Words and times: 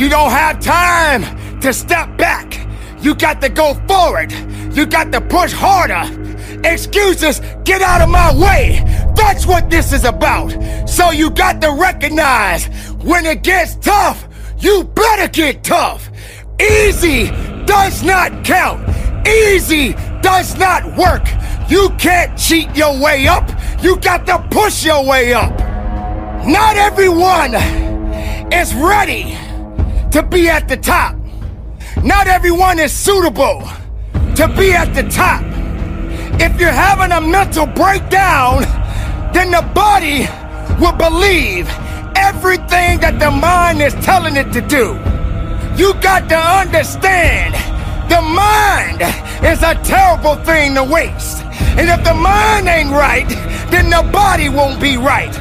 You 0.00 0.08
don't 0.08 0.30
have 0.30 0.60
time 0.60 1.60
to 1.60 1.74
step 1.74 2.16
back. 2.16 2.66
You 3.02 3.14
got 3.14 3.42
to 3.42 3.50
go 3.50 3.74
forward. 3.86 4.32
You 4.74 4.86
got 4.86 5.12
to 5.12 5.20
push 5.20 5.52
harder. 5.52 6.08
Excuses, 6.64 7.40
get 7.64 7.82
out 7.82 8.00
of 8.00 8.08
my 8.08 8.34
way. 8.34 8.82
That's 9.14 9.44
what 9.44 9.68
this 9.68 9.92
is 9.92 10.06
about. 10.06 10.52
So 10.88 11.10
you 11.10 11.28
got 11.28 11.60
to 11.60 11.76
recognize 11.78 12.68
when 13.02 13.26
it 13.26 13.42
gets 13.42 13.74
tough, 13.74 14.26
you 14.58 14.84
better 14.84 15.28
get 15.28 15.62
tough. 15.62 16.10
Easy 16.58 17.26
does 17.66 18.02
not 18.02 18.42
count. 18.42 18.80
Easy 19.28 19.92
does 20.22 20.56
not 20.56 20.96
work. 20.96 21.28
You 21.68 21.90
can't 21.98 22.38
cheat 22.38 22.74
your 22.74 22.98
way 22.98 23.28
up. 23.28 23.50
You 23.82 23.98
got 23.98 24.24
to 24.28 24.38
push 24.50 24.82
your 24.82 25.04
way 25.04 25.34
up. 25.34 25.52
Not 26.46 26.76
everyone 26.76 27.54
is 28.50 28.72
ready 28.72 29.36
to 30.10 30.22
be 30.24 30.48
at 30.48 30.68
the 30.68 30.76
top. 30.76 31.16
Not 32.02 32.26
everyone 32.26 32.78
is 32.78 32.92
suitable 32.92 33.62
to 34.34 34.48
be 34.56 34.72
at 34.72 34.92
the 34.94 35.08
top. 35.08 35.42
If 36.40 36.58
you're 36.58 36.70
having 36.70 37.12
a 37.12 37.20
mental 37.20 37.66
breakdown, 37.66 38.62
then 39.32 39.50
the 39.50 39.62
body 39.74 40.26
will 40.80 40.96
believe 40.96 41.68
everything 42.16 42.98
that 43.00 43.18
the 43.20 43.30
mind 43.30 43.80
is 43.82 43.94
telling 44.04 44.36
it 44.36 44.52
to 44.52 44.60
do. 44.62 44.98
You 45.76 45.94
got 46.00 46.28
to 46.28 46.36
understand 46.36 47.54
the 48.10 48.20
mind 48.20 49.02
is 49.44 49.62
a 49.62 49.74
terrible 49.84 50.34
thing 50.44 50.74
to 50.74 50.82
waste. 50.82 51.44
And 51.78 51.88
if 51.88 52.02
the 52.04 52.14
mind 52.14 52.66
ain't 52.66 52.90
right, 52.90 53.28
then 53.70 53.90
the 53.90 54.10
body 54.10 54.48
won't 54.48 54.80
be 54.80 54.96
right. 54.96 55.32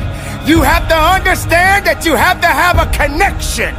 You 0.47 0.61
have 0.61 0.87
to 0.89 0.95
understand 0.95 1.85
that 1.85 2.05
you 2.05 2.15
have 2.15 2.39
to 2.41 2.47
have 2.47 2.77
a 2.77 2.91
connection 2.91 3.73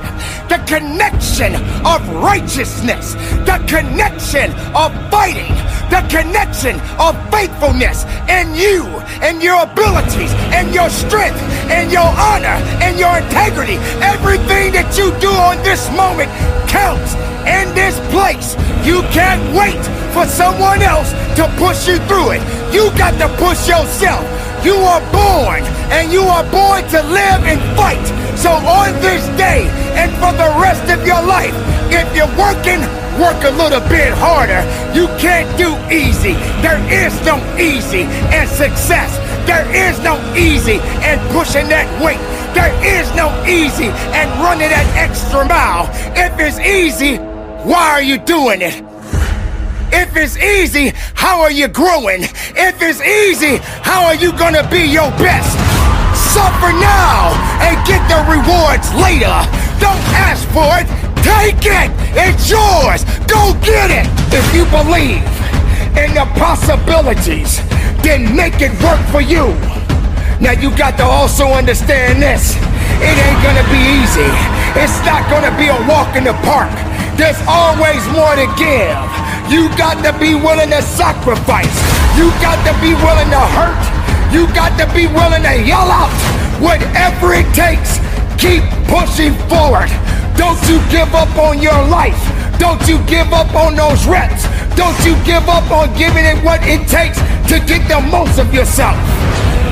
the 0.50 0.58
connection 0.66 1.54
of 1.86 2.02
righteousness, 2.10 3.14
the 3.46 3.62
connection 3.70 4.50
of 4.74 4.90
fighting, 5.08 5.54
the 5.94 6.02
connection 6.10 6.74
of 6.98 7.14
faithfulness 7.30 8.02
in 8.26 8.52
you 8.58 8.82
and 9.22 9.40
your 9.40 9.62
abilities 9.62 10.32
and 10.50 10.74
your 10.74 10.90
strength 10.90 11.38
and 11.70 11.92
your 11.92 12.10
honor 12.18 12.58
and 12.82 12.98
your 12.98 13.16
integrity. 13.18 13.78
Everything 14.02 14.72
that 14.74 14.90
you 14.98 15.14
do 15.20 15.30
on 15.30 15.56
this 15.62 15.86
moment 15.94 16.30
counts 16.66 17.14
in 17.46 17.70
this 17.78 17.94
place. 18.10 18.58
You 18.84 19.02
can't 19.14 19.54
wait 19.54 19.78
for 20.10 20.26
someone 20.26 20.82
else 20.82 21.12
to 21.38 21.46
push 21.62 21.86
you 21.86 21.98
through 22.10 22.32
it. 22.32 22.42
You 22.74 22.90
got 22.98 23.14
to 23.22 23.28
push 23.38 23.68
yourself. 23.68 24.39
You 24.62 24.76
are 24.76 25.00
born 25.10 25.62
and 25.88 26.12
you 26.12 26.20
are 26.20 26.44
born 26.50 26.84
to 26.92 27.00
live 27.08 27.42
and 27.48 27.60
fight. 27.76 28.04
So 28.36 28.50
on 28.52 28.92
this 29.00 29.24
day 29.40 29.64
and 29.96 30.12
for 30.20 30.32
the 30.36 30.52
rest 30.60 30.84
of 30.92 31.06
your 31.06 31.22
life, 31.24 31.54
if 31.88 32.04
you're 32.14 32.28
working, 32.36 32.80
work 33.16 33.40
a 33.44 33.50
little 33.56 33.80
bit 33.88 34.12
harder. 34.12 34.60
You 34.92 35.06
can't 35.16 35.48
do 35.56 35.72
easy. 35.88 36.34
There 36.60 36.80
is 36.92 37.14
no 37.24 37.36
easy 37.56 38.02
and 38.36 38.48
success. 38.48 39.16
There 39.46 39.64
is 39.74 39.98
no 40.04 40.20
easy 40.36 40.78
and 41.08 41.20
pushing 41.32 41.68
that 41.68 41.88
weight. 42.04 42.20
There 42.54 42.72
is 42.84 43.08
no 43.14 43.28
easy 43.46 43.88
and 44.12 44.28
running 44.40 44.68
that 44.68 44.86
extra 44.96 45.46
mile. 45.48 45.88
If 46.16 46.38
it's 46.38 46.58
easy, 46.60 47.16
why 47.64 47.90
are 47.92 48.02
you 48.02 48.18
doing 48.18 48.60
it? 48.60 48.89
If 49.92 50.16
it's 50.16 50.36
easy, 50.36 50.92
how 51.14 51.40
are 51.40 51.50
you 51.50 51.68
growing? 51.68 52.22
If 52.22 52.80
it's 52.80 53.00
easy, 53.00 53.58
how 53.82 54.06
are 54.06 54.14
you 54.14 54.32
gonna 54.32 54.66
be 54.70 54.86
your 54.86 55.10
best? 55.18 55.58
Suffer 56.30 56.72
now 56.78 57.34
and 57.58 57.74
get 57.86 58.02
the 58.06 58.22
rewards 58.30 58.86
later. 58.94 59.34
Don't 59.82 60.02
ask 60.14 60.46
for 60.54 60.70
it, 60.78 60.86
take 61.26 61.66
it. 61.66 61.90
It's 62.14 62.48
yours. 62.50 63.02
Go 63.26 63.54
get 63.66 63.90
it. 63.90 64.06
If 64.30 64.46
you 64.54 64.64
believe 64.70 65.26
in 65.98 66.14
the 66.14 66.26
possibilities, 66.38 67.58
then 68.02 68.34
make 68.34 68.60
it 68.60 68.72
work 68.82 69.00
for 69.10 69.20
you. 69.20 69.54
Now 70.40 70.52
you 70.52 70.70
got 70.76 70.96
to 70.98 71.04
also 71.04 71.46
understand 71.46 72.22
this. 72.22 72.56
It 73.02 73.16
ain't 73.16 73.40
gonna 73.42 73.66
be 73.68 73.80
easy. 74.00 74.30
It's 74.78 74.98
not 75.04 75.26
gonna 75.28 75.50
be 75.58 75.66
a 75.66 75.78
walk 75.88 76.14
in 76.16 76.24
the 76.24 76.34
park. 76.46 76.70
There's 77.18 77.40
always 77.46 78.00
more 78.14 78.34
to 78.36 78.46
give. 78.56 78.96
You 79.50 79.66
got 79.74 79.98
to 80.06 80.14
be 80.22 80.38
willing 80.38 80.70
to 80.70 80.80
sacrifice. 80.80 81.74
You 82.14 82.30
got 82.38 82.54
to 82.62 82.72
be 82.78 82.94
willing 83.02 83.34
to 83.34 83.44
hurt. 83.58 83.82
You 84.30 84.46
got 84.54 84.78
to 84.78 84.86
be 84.94 85.10
willing 85.10 85.42
to 85.42 85.54
yell 85.66 85.90
out 85.90 86.14
whatever 86.62 87.34
it 87.34 87.50
takes. 87.50 87.98
Keep 88.38 88.62
pushing 88.86 89.34
forward. 89.50 89.90
Don't 90.38 90.62
you 90.70 90.78
give 90.86 91.10
up 91.18 91.34
on 91.34 91.58
your 91.58 91.74
life. 91.90 92.14
Don't 92.62 92.78
you 92.86 93.02
give 93.10 93.34
up 93.34 93.50
on 93.58 93.74
those 93.74 94.06
reps. 94.06 94.46
Don't 94.78 94.94
you 95.02 95.18
give 95.26 95.42
up 95.50 95.66
on 95.74 95.90
giving 95.98 96.24
it 96.24 96.38
what 96.46 96.62
it 96.62 96.86
takes 96.86 97.18
to 97.50 97.58
get 97.66 97.82
the 97.90 97.98
most 98.06 98.38
of 98.38 98.54
yourself. 98.54 98.94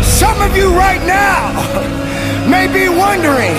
Some 0.03 0.43
of 0.43 0.56
you 0.56 0.75
right 0.75 0.99
now 1.06 1.55
may 2.50 2.67
be 2.67 2.91
wondering, 2.91 3.55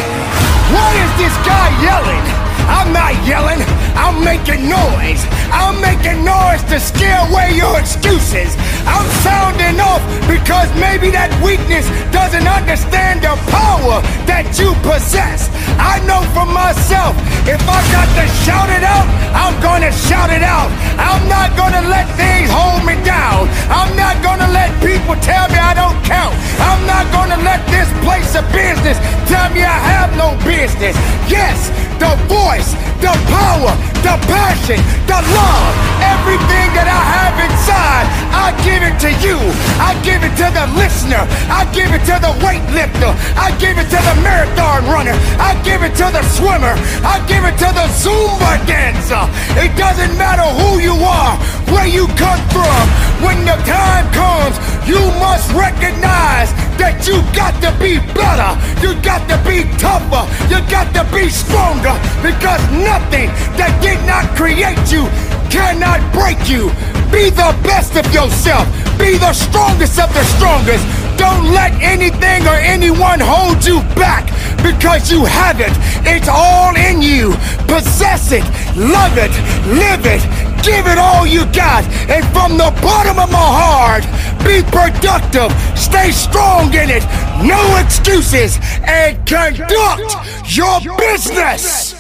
what 0.76 0.94
is 1.00 1.12
this 1.16 1.36
guy 1.48 1.72
yelling? 1.80 2.26
I'm 2.68 2.92
not 2.92 3.16
yelling. 3.24 3.79
I'm 3.96 4.24
making 4.24 4.70
noise. 4.70 5.24
I'm 5.52 5.80
making 5.82 6.24
noise 6.26 6.64
to 6.70 6.80
scare 6.80 7.20
away 7.30 7.56
your 7.56 7.80
excuses. 7.80 8.56
I'm 8.86 9.08
sounding 9.26 9.80
off 9.80 10.02
because 10.28 10.70
maybe 10.78 11.10
that 11.12 11.30
weakness 11.42 11.86
doesn't 12.12 12.48
understand 12.48 13.22
the 13.22 13.34
power 13.50 14.02
that 14.30 14.46
you 14.58 14.74
possess. 14.86 15.50
I 15.78 16.02
know 16.06 16.22
for 16.36 16.46
myself, 16.46 17.16
if 17.48 17.62
I 17.66 17.80
got 17.94 18.08
to 18.20 18.26
shout 18.46 18.70
it 18.70 18.84
out, 18.84 19.08
I'm 19.34 19.56
gonna 19.62 19.92
shout 19.92 20.30
it 20.30 20.44
out. 20.44 20.70
I'm 21.00 21.24
not 21.30 21.56
gonna 21.56 21.82
let 21.88 22.06
things 22.18 22.50
hold 22.52 22.86
me 22.86 22.98
down. 23.06 23.48
I'm 23.70 23.96
not 23.96 24.22
gonna 24.22 24.50
let 24.52 24.70
people 24.84 25.16
tell 25.22 25.48
me 25.50 25.58
I 25.58 25.74
don't 25.74 25.98
count. 26.04 26.36
I'm 26.60 26.82
not 26.86 27.06
gonna 27.12 27.40
let 27.44 27.62
this 27.72 27.90
place 28.04 28.36
of 28.36 28.46
business 28.52 28.98
tell 29.30 29.50
me 29.54 29.64
I 29.64 29.80
have 29.94 30.12
no 30.18 30.36
business. 30.44 30.96
Yes, 31.30 31.72
the 32.00 32.16
voice, 32.32 32.72
the 33.04 33.12
power, 33.28 33.76
the 34.02 34.16
passion, 34.32 34.80
the 35.06 35.20
love, 35.20 35.74
everything 36.00 36.72
that 36.74 36.88
I 36.88 37.02
have 37.20 37.36
inside, 37.44 38.08
I 38.32 38.56
give 38.64 38.82
it 38.82 38.96
to 39.04 39.12
you. 39.20 39.38
I 39.78 40.00
give 40.02 40.24
it 40.24 40.34
to 40.40 40.48
the 40.50 40.66
listener. 40.80 41.28
I 41.52 41.68
give 41.76 41.92
it 41.92 42.04
to 42.08 42.16
the 42.24 42.34
weightlifter. 42.80 43.12
I 43.36 43.56
give 43.60 43.78
it 43.78 43.90
to 43.90 44.00
the 44.00 44.16
marathon 44.22 44.86
runner. 44.86 45.14
I 45.40 45.60
give 45.64 45.84
it 45.84 45.96
to 45.96 46.08
the 46.12 46.24
swimmer. 46.24 46.74
I 47.04 47.24
give 47.28 47.44
it 47.46 47.58
to 47.60 47.70
the 47.74 47.88
Zumba 48.00 48.66
dancer. 48.66 49.24
It 49.60 49.76
doesn't 49.78 50.18
matter 50.18 50.48
who 50.60 50.80
you 50.80 50.96
are, 51.04 51.38
where 51.72 51.88
you 51.88 52.08
come 52.16 52.42
from. 52.50 52.84
When 53.24 53.44
the 53.44 53.58
time 53.68 54.08
comes, 54.14 54.56
you 54.88 55.00
must 55.20 55.52
recognize 55.52 56.52
that 56.80 57.04
you 57.08 57.20
got 57.36 57.54
to 57.62 57.72
be 57.80 58.00
better. 58.16 58.52
You 58.82 58.96
got 59.02 59.28
to 59.28 59.38
be 59.44 59.68
tougher. 59.78 60.24
You 60.48 60.64
got 60.70 60.88
to 60.96 61.04
be 61.14 61.30
stronger 61.30 61.96
because 62.24 62.62
nothing 62.72 63.28
that 63.60 63.76
did 63.82 64.00
not 64.08 64.24
create 64.36 64.80
you 64.92 65.08
cannot 65.52 66.00
break 66.14 66.40
you. 66.48 66.70
Be 67.12 67.30
the 67.30 67.58
best 67.66 67.98
of 67.98 68.06
yourself. 68.14 68.70
Be 69.00 69.18
the 69.18 69.34
strongest 69.34 70.00
of 70.00 70.14
the 70.14 70.24
strongest. 70.38 70.86
Don't 71.20 71.52
let 71.52 71.74
anything 71.82 72.48
or 72.48 72.56
anyone 72.56 73.20
hold 73.20 73.66
you 73.66 73.82
back 74.00 74.24
because 74.64 75.12
you 75.12 75.26
have 75.26 75.60
it. 75.60 75.74
It's 76.08 76.30
all 76.30 76.74
in 76.78 77.02
you. 77.02 77.34
Possess 77.68 78.32
it, 78.32 78.46
love 78.78 79.18
it, 79.18 79.32
live 79.68 80.06
it, 80.06 80.24
give 80.64 80.88
it 80.88 80.98
all 80.98 81.28
you 81.28 81.44
got. 81.52 81.84
And 82.08 82.24
from 82.32 82.54
the 82.56 82.72
bottom 82.82 83.20
of 83.20 83.30
my 83.30 83.50
heart, 83.62 84.04
be 84.48 84.64
productive, 84.72 85.52
stay 85.78 86.12
strong 86.12 86.74
in 86.74 86.90
it, 86.90 87.04
no 87.44 87.76
excuses, 87.84 88.58
and 88.88 89.18
conduct 89.28 90.16
your 90.56 90.80
business. 90.98 91.96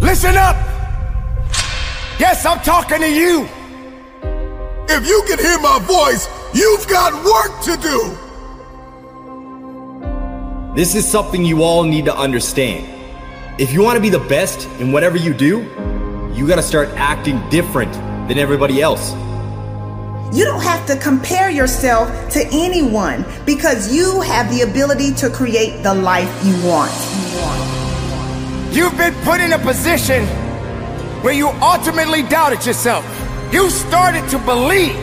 Listen 0.00 0.36
up! 0.36 0.71
Yes, 2.22 2.46
I'm 2.46 2.60
talking 2.60 3.00
to 3.00 3.12
you. 3.12 3.48
If 4.88 5.08
you 5.08 5.24
can 5.26 5.40
hear 5.40 5.58
my 5.58 5.80
voice, 5.80 6.28
you've 6.54 6.86
got 6.86 7.12
work 7.24 7.60
to 7.64 7.76
do. 7.82 8.16
This 10.76 10.94
is 10.94 11.04
something 11.04 11.44
you 11.44 11.64
all 11.64 11.82
need 11.82 12.04
to 12.04 12.16
understand. 12.16 12.86
If 13.60 13.72
you 13.72 13.82
want 13.82 13.96
to 13.96 14.00
be 14.00 14.08
the 14.08 14.20
best 14.20 14.68
in 14.78 14.92
whatever 14.92 15.16
you 15.16 15.34
do, 15.34 15.62
you 16.32 16.46
got 16.46 16.54
to 16.54 16.62
start 16.62 16.90
acting 16.90 17.42
different 17.50 17.92
than 18.28 18.38
everybody 18.38 18.80
else. 18.80 19.10
You 20.32 20.44
don't 20.44 20.62
have 20.62 20.86
to 20.86 20.96
compare 20.98 21.50
yourself 21.50 22.08
to 22.34 22.48
anyone 22.52 23.24
because 23.44 23.92
you 23.92 24.20
have 24.20 24.48
the 24.48 24.60
ability 24.60 25.12
to 25.14 25.28
create 25.28 25.82
the 25.82 25.92
life 25.92 26.30
you 26.44 26.54
want. 26.64 26.92
You've 28.72 28.96
been 28.96 29.14
put 29.24 29.40
in 29.40 29.54
a 29.54 29.58
position 29.58 30.24
where 31.22 31.32
you 31.32 31.48
ultimately 31.62 32.22
doubted 32.22 32.64
yourself. 32.66 33.04
You 33.52 33.70
started 33.70 34.28
to 34.30 34.38
believe 34.38 34.96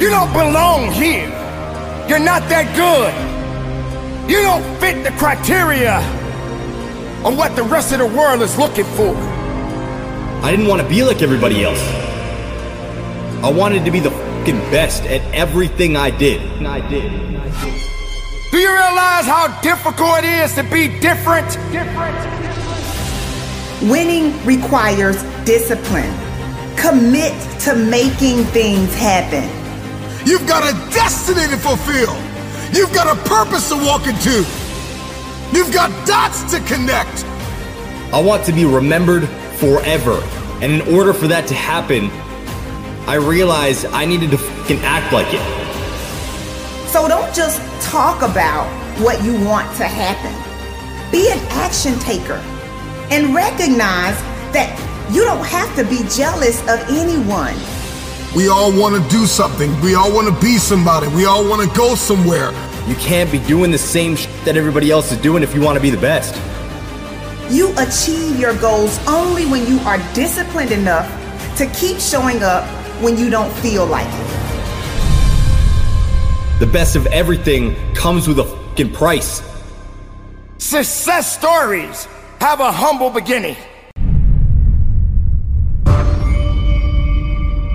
you 0.00 0.10
don't 0.10 0.32
belong 0.32 0.92
here. 0.92 1.28
You're 2.08 2.18
not 2.18 2.48
that 2.48 2.66
good. 2.76 3.12
You 4.30 4.42
don't 4.42 4.62
fit 4.78 5.04
the 5.04 5.10
criteria 5.18 5.98
of 7.24 7.36
what 7.36 7.56
the 7.56 7.62
rest 7.62 7.92
of 7.92 7.98
the 7.98 8.06
world 8.06 8.42
is 8.42 8.56
looking 8.58 8.84
for. 8.84 9.16
I 10.44 10.50
didn't 10.50 10.68
want 10.68 10.82
to 10.82 10.88
be 10.88 11.02
like 11.02 11.22
everybody 11.22 11.64
else. 11.64 11.80
I 13.42 13.50
wanted 13.50 13.84
to 13.84 13.90
be 13.90 14.00
the 14.00 14.10
fucking 14.10 14.58
best 14.70 15.04
at 15.04 15.22
everything 15.34 15.96
I 15.96 16.10
did. 16.10 16.40
I 16.64 16.86
did. 16.88 17.10
Do 18.50 18.58
you 18.58 18.70
realize 18.70 19.26
how 19.26 19.60
difficult 19.62 20.18
it 20.18 20.24
is 20.24 20.54
to 20.54 20.62
be 20.62 20.88
different? 21.00 21.48
Different. 21.72 22.67
Winning 23.88 24.44
requires 24.44 25.22
discipline. 25.46 26.12
Commit 26.76 27.32
to 27.60 27.74
making 27.74 28.44
things 28.52 28.94
happen. 28.94 29.48
You've 30.26 30.46
got 30.46 30.62
a 30.62 30.76
destiny 30.92 31.46
to 31.46 31.56
fulfill. 31.56 32.14
You've 32.70 32.92
got 32.92 33.06
a 33.06 33.18
purpose 33.26 33.70
to 33.70 33.76
walk 33.76 34.06
into. 34.06 34.44
You've 35.56 35.72
got 35.72 35.88
dots 36.06 36.42
to 36.52 36.60
connect. 36.66 37.24
I 38.12 38.20
want 38.22 38.44
to 38.44 38.52
be 38.52 38.66
remembered 38.66 39.26
forever. 39.56 40.20
And 40.60 40.70
in 40.70 40.94
order 40.94 41.14
for 41.14 41.26
that 41.28 41.46
to 41.48 41.54
happen, 41.54 42.10
I 43.08 43.14
realized 43.14 43.86
I 43.86 44.04
needed 44.04 44.30
to 44.32 44.38
fucking 44.38 44.80
act 44.80 45.14
like 45.14 45.28
it. 45.30 46.90
So 46.90 47.08
don't 47.08 47.34
just 47.34 47.62
talk 47.80 48.20
about 48.20 48.66
what 49.00 49.24
you 49.24 49.32
want 49.46 49.74
to 49.78 49.84
happen. 49.84 50.34
Be 51.10 51.30
an 51.30 51.38
action 51.52 51.98
taker 52.00 52.38
and 53.10 53.34
recognize 53.34 54.16
that 54.52 54.74
you 55.10 55.24
don't 55.24 55.44
have 55.44 55.74
to 55.76 55.84
be 55.84 56.06
jealous 56.08 56.60
of 56.62 56.80
anyone. 56.90 57.54
We 58.36 58.48
all 58.48 58.70
want 58.78 59.02
to 59.02 59.08
do 59.10 59.24
something. 59.24 59.80
We 59.80 59.94
all 59.94 60.12
want 60.12 60.28
to 60.28 60.40
be 60.40 60.58
somebody. 60.58 61.08
We 61.08 61.24
all 61.24 61.48
want 61.48 61.66
to 61.68 61.76
go 61.76 61.94
somewhere. 61.94 62.52
You 62.86 62.94
can't 62.96 63.32
be 63.32 63.38
doing 63.38 63.70
the 63.70 63.78
same 63.78 64.16
shit 64.16 64.30
that 64.44 64.56
everybody 64.56 64.90
else 64.90 65.10
is 65.10 65.18
doing 65.18 65.42
if 65.42 65.54
you 65.54 65.62
want 65.62 65.76
to 65.76 65.82
be 65.82 65.90
the 65.90 66.00
best. 66.00 66.34
You 67.50 67.72
achieve 67.78 68.38
your 68.38 68.54
goals 68.58 68.98
only 69.06 69.46
when 69.46 69.66
you 69.66 69.78
are 69.80 69.98
disciplined 70.12 70.72
enough 70.72 71.08
to 71.56 71.66
keep 71.68 71.98
showing 71.98 72.42
up 72.42 72.66
when 73.02 73.16
you 73.16 73.30
don't 73.30 73.52
feel 73.54 73.86
like 73.86 74.06
it. 74.06 74.28
The 76.60 76.66
best 76.66 76.96
of 76.96 77.06
everything 77.06 77.74
comes 77.94 78.28
with 78.28 78.38
a 78.40 78.44
fucking 78.44 78.92
price. 78.92 79.42
Success 80.58 81.36
stories 81.36 82.06
have 82.40 82.60
a 82.60 82.70
humble 82.70 83.10
beginning. 83.10 83.56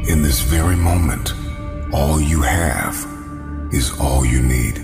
In 0.08 0.22
this 0.22 0.40
very 0.42 0.76
moment, 0.76 1.34
all 1.94 2.22
you 2.22 2.42
have 2.42 2.96
is 3.74 3.92
all 4.00 4.26
you 4.26 4.42
need. 4.42 4.78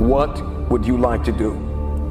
What 0.00 0.40
would 0.70 0.86
you 0.86 0.96
like 0.96 1.24
to 1.24 1.32
do? 1.32 1.52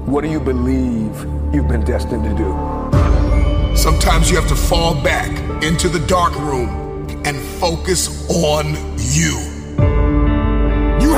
What 0.06 0.22
do 0.22 0.30
you 0.30 0.40
believe 0.40 1.26
you've 1.54 1.68
been 1.68 1.84
destined 1.84 2.24
to 2.24 2.36
do? 2.36 3.76
Sometimes 3.76 4.30
you 4.30 4.36
have 4.36 4.50
to 4.50 4.56
fall 4.56 4.94
back 5.04 5.32
into 5.64 5.90
the 5.90 6.06
dark 6.08 6.36
room 6.40 6.70
and 7.26 7.38
focus 7.38 8.30
on 8.30 8.76
you. 8.98 9.53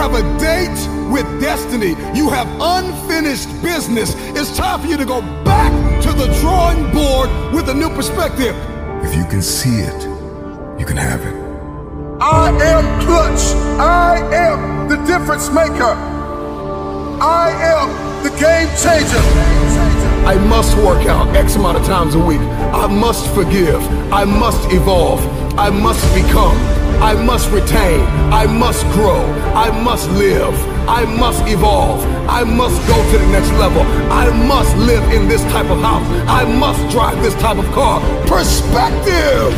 You 0.06 0.12
have 0.12 0.24
a 0.24 0.40
date 0.40 1.10
with 1.12 1.26
destiny. 1.42 1.96
You 2.16 2.30
have 2.30 2.48
unfinished 2.62 3.50
business. 3.64 4.14
It's 4.38 4.56
time 4.56 4.82
for 4.82 4.86
you 4.86 4.98
to 4.98 5.06
go 5.06 5.22
back 5.44 5.72
to 6.04 6.14
the 6.14 6.28
drawing 6.42 6.94
board 6.94 7.28
with 7.52 7.70
a 7.70 7.74
new 7.74 7.90
perspective. 7.90 8.56
If 9.04 9.16
you 9.16 9.26
can 9.26 9.42
see 9.42 9.80
it, 9.80 10.04
you 10.80 10.86
can 10.86 10.96
have 10.96 11.22
it. 11.22 11.34
I 12.22 12.52
am 12.52 13.02
Clutch. 13.02 13.56
I 13.80 14.18
am 14.32 14.88
the 14.88 14.98
difference 15.08 15.50
maker. 15.50 15.96
I 17.20 17.50
am 17.74 17.90
the 18.22 18.30
game 18.38 18.70
changer. 18.78 19.24
I 20.24 20.36
must 20.48 20.78
work 20.86 21.08
out 21.08 21.36
X 21.36 21.56
amount 21.56 21.80
of 21.80 21.86
times 21.88 22.14
a 22.14 22.20
week. 22.20 22.42
I 22.42 22.86
must 22.86 23.28
forgive. 23.34 23.82
I 24.14 24.24
must 24.24 24.72
evolve. 24.72 25.26
I 25.58 25.72
must 25.72 26.06
become. 26.14 26.85
I 27.02 27.14
must 27.14 27.52
retain. 27.52 28.02
I 28.32 28.46
must 28.46 28.86
grow. 28.92 29.20
I 29.54 29.70
must 29.84 30.10
live. 30.12 30.56
I 30.88 31.04
must 31.06 31.46
evolve. 31.48 32.04
I 32.30 32.44
must 32.44 32.80
go 32.88 32.96
to 33.12 33.18
the 33.18 33.28
next 33.28 33.52
level. 33.54 33.82
I 34.12 34.30
must 34.48 34.76
live 34.78 35.04
in 35.12 35.28
this 35.28 35.42
type 35.52 35.70
of 35.70 35.82
house. 35.82 36.06
I 36.28 36.46
must 36.46 36.80
drive 36.92 37.22
this 37.22 37.36
type 37.36 37.58
of 37.58 37.66
car. 37.74 38.00
Perspective 38.28 39.54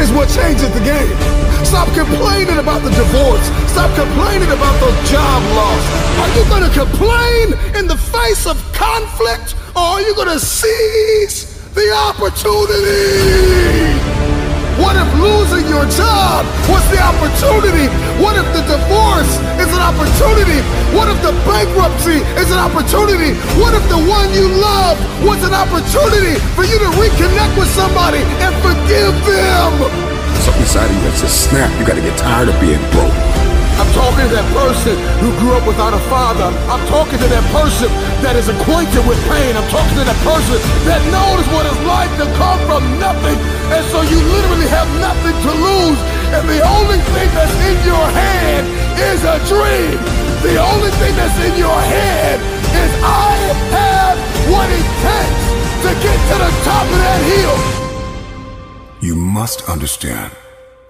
is 0.00 0.10
what 0.12 0.28
changes 0.28 0.70
the 0.72 0.80
game. 0.80 1.16
Stop 1.64 1.88
complaining 1.92 2.58
about 2.58 2.82
the 2.82 2.90
divorce. 2.90 3.44
Stop 3.68 3.94
complaining 3.94 4.48
about 4.48 4.78
the 4.80 4.90
job 5.12 5.42
loss. 5.52 5.84
Are 6.20 6.30
you 6.36 6.44
going 6.48 6.64
to 6.64 6.72
complain 6.72 7.52
in 7.76 7.86
the 7.86 7.96
face 7.96 8.46
of 8.46 8.56
conflict 8.72 9.54
or 9.76 9.82
are 9.82 10.00
you 10.00 10.14
going 10.14 10.28
to 10.28 10.40
seize 10.40 11.44
the 11.74 11.92
opportunity? 11.92 13.99
What 14.80 14.96
if 14.96 15.08
losing 15.20 15.68
your 15.68 15.84
job 15.92 16.48
was 16.72 16.80
the 16.88 16.96
opportunity? 17.04 17.86
What 18.16 18.32
if 18.40 18.48
the 18.56 18.64
divorce 18.64 19.28
is 19.60 19.68
an 19.76 19.82
opportunity? 19.84 20.64
What 20.96 21.12
if 21.12 21.20
the 21.20 21.36
bankruptcy 21.44 22.24
is 22.40 22.48
an 22.48 22.56
opportunity? 22.56 23.36
What 23.60 23.76
if 23.76 23.84
the 23.92 24.00
one 24.00 24.32
you 24.32 24.48
love 24.48 24.96
was 25.20 25.44
an 25.44 25.52
opportunity 25.52 26.40
for 26.56 26.64
you 26.64 26.80
to 26.80 26.90
reconnect 26.96 27.60
with 27.60 27.68
somebody 27.68 28.24
and 28.40 28.56
forgive 28.64 29.12
them? 29.28 29.70
Something 30.40 30.64
inside 30.64 30.88
of 30.88 30.96
you 30.96 31.02
that 31.12 31.16
says, 31.20 31.32
snap, 31.32 31.68
you 31.78 31.86
gotta 31.86 32.00
get 32.00 32.16
tired 32.16 32.48
of 32.48 32.56
being 32.58 32.80
broke. 32.90 33.39
I'm 33.80 33.88
talking 33.96 34.28
to 34.28 34.32
that 34.36 34.44
person 34.52 34.92
who 35.24 35.32
grew 35.40 35.56
up 35.56 35.64
without 35.64 35.96
a 35.96 36.02
father. 36.12 36.52
I'm 36.68 36.84
talking 36.92 37.16
to 37.16 37.28
that 37.32 37.46
person 37.48 37.88
that 38.20 38.36
is 38.36 38.52
acquainted 38.52 39.00
with 39.08 39.16
pain. 39.24 39.56
I'm 39.56 39.64
talking 39.72 39.96
to 39.96 40.04
that 40.04 40.20
person 40.20 40.60
that 40.84 41.00
knows 41.08 41.40
what 41.48 41.64
it's 41.64 41.80
like 41.88 42.12
to 42.20 42.28
come 42.36 42.60
from 42.68 42.84
nothing. 43.00 43.40
And 43.72 43.80
so 43.88 44.04
you 44.04 44.20
literally 44.20 44.68
have 44.68 44.84
nothing 45.00 45.32
to 45.32 45.52
lose. 45.56 45.96
And 46.28 46.44
the 46.44 46.60
only 46.60 47.00
thing 47.16 47.28
that's 47.32 47.56
in 47.72 47.78
your 47.88 48.04
hand 48.12 48.68
is 49.00 49.24
a 49.24 49.40
dream. 49.48 49.96
The 50.44 50.60
only 50.60 50.92
thing 51.00 51.16
that's 51.16 51.40
in 51.40 51.56
your 51.56 51.80
head 51.80 52.36
is 52.36 52.90
I 53.00 53.32
have 53.80 54.16
what 54.52 54.68
it 54.68 54.88
takes 55.00 55.44
to 55.88 55.90
get 56.04 56.18
to 56.28 56.36
the 56.36 56.52
top 56.68 56.84
of 56.84 57.00
that 57.00 57.20
hill. 57.32 57.56
You 59.00 59.16
must 59.16 59.64
understand 59.72 60.36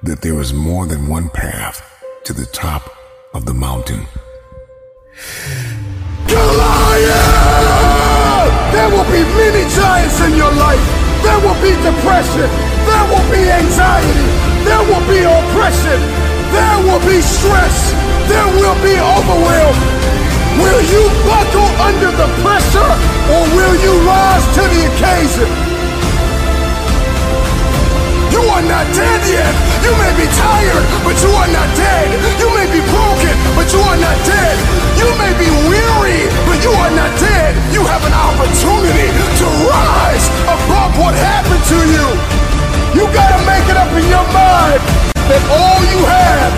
that 0.03 0.23
there 0.27 0.43
is 0.43 0.53
more 0.53 0.91
than 0.91 1.07
one 1.07 1.31
path 1.31 1.90
to 2.25 2.33
the 2.33 2.47
top 2.47 2.91
of 3.33 3.45
the 3.47 3.55
mountain. 3.55 4.07
Goliath! 6.29 7.71
There 8.73 8.89
will 8.91 9.09
be 9.09 9.23
many 9.41 9.65
giants 9.73 10.21
in 10.21 10.37
your 10.37 10.53
life. 10.53 10.85
There 11.23 11.41
will 11.41 11.57
be 11.65 11.73
depression. 11.81 12.49
There 12.85 13.07
will 13.09 13.27
be 13.33 13.43
anxiety. 13.49 14.27
There 14.69 14.85
will 14.85 15.05
be 15.09 15.25
oppression. 15.25 15.99
There 16.53 16.79
will 16.85 17.03
be 17.09 17.21
stress. 17.21 17.93
There 18.29 18.49
will 18.59 18.79
be 18.85 18.95
overwhelm. 19.01 19.77
Will 20.61 20.83
you 20.93 21.03
buckle 21.25 21.71
under 21.89 22.11
the 22.13 22.29
pressure 22.45 22.93
or 23.33 23.43
will 23.57 23.77
you 23.81 23.93
rise 24.05 24.45
to 24.57 24.63
the 24.69 24.83
occasion? 24.93 25.70
You 28.51 28.57
are 28.59 28.67
not 28.67 28.91
dead 28.91 29.23
yet. 29.31 29.55
You 29.87 29.95
may 29.95 30.11
be 30.19 30.27
tired, 30.35 30.85
but 31.07 31.15
you 31.23 31.31
are 31.39 31.47
not 31.55 31.71
dead. 31.79 32.11
You 32.43 32.51
may 32.51 32.67
be 32.67 32.83
broken, 32.83 33.35
but 33.55 33.71
you 33.71 33.79
are 33.79 33.95
not 33.95 34.19
dead. 34.27 34.57
You 34.99 35.07
may 35.23 35.31
be 35.39 35.47
weary, 35.71 36.27
but 36.51 36.59
you 36.59 36.75
are 36.75 36.91
not 36.91 37.15
dead. 37.23 37.55
You 37.71 37.87
have 37.87 38.03
an 38.03 38.11
opportunity 38.11 39.07
to 39.39 39.47
rise 39.71 40.27
above 40.51 40.99
what 40.99 41.15
happened 41.15 41.63
to 41.63 41.79
you. 41.95 42.07
You 42.99 43.07
gotta 43.15 43.39
make 43.47 43.71
it 43.71 43.79
up 43.79 43.95
in 43.95 44.11
your 44.11 44.27
mind 44.35 44.83
that 45.31 45.43
all 45.55 45.81
you 45.87 46.01
have 46.11 46.51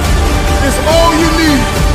is 0.64 0.76
all 0.88 1.12
you 1.12 1.28
need. 1.44 1.91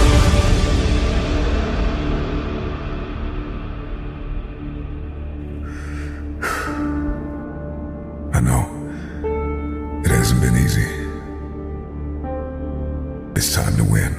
It's 13.38 13.54
time 13.54 13.78
to 13.78 13.84
win. 13.84 14.14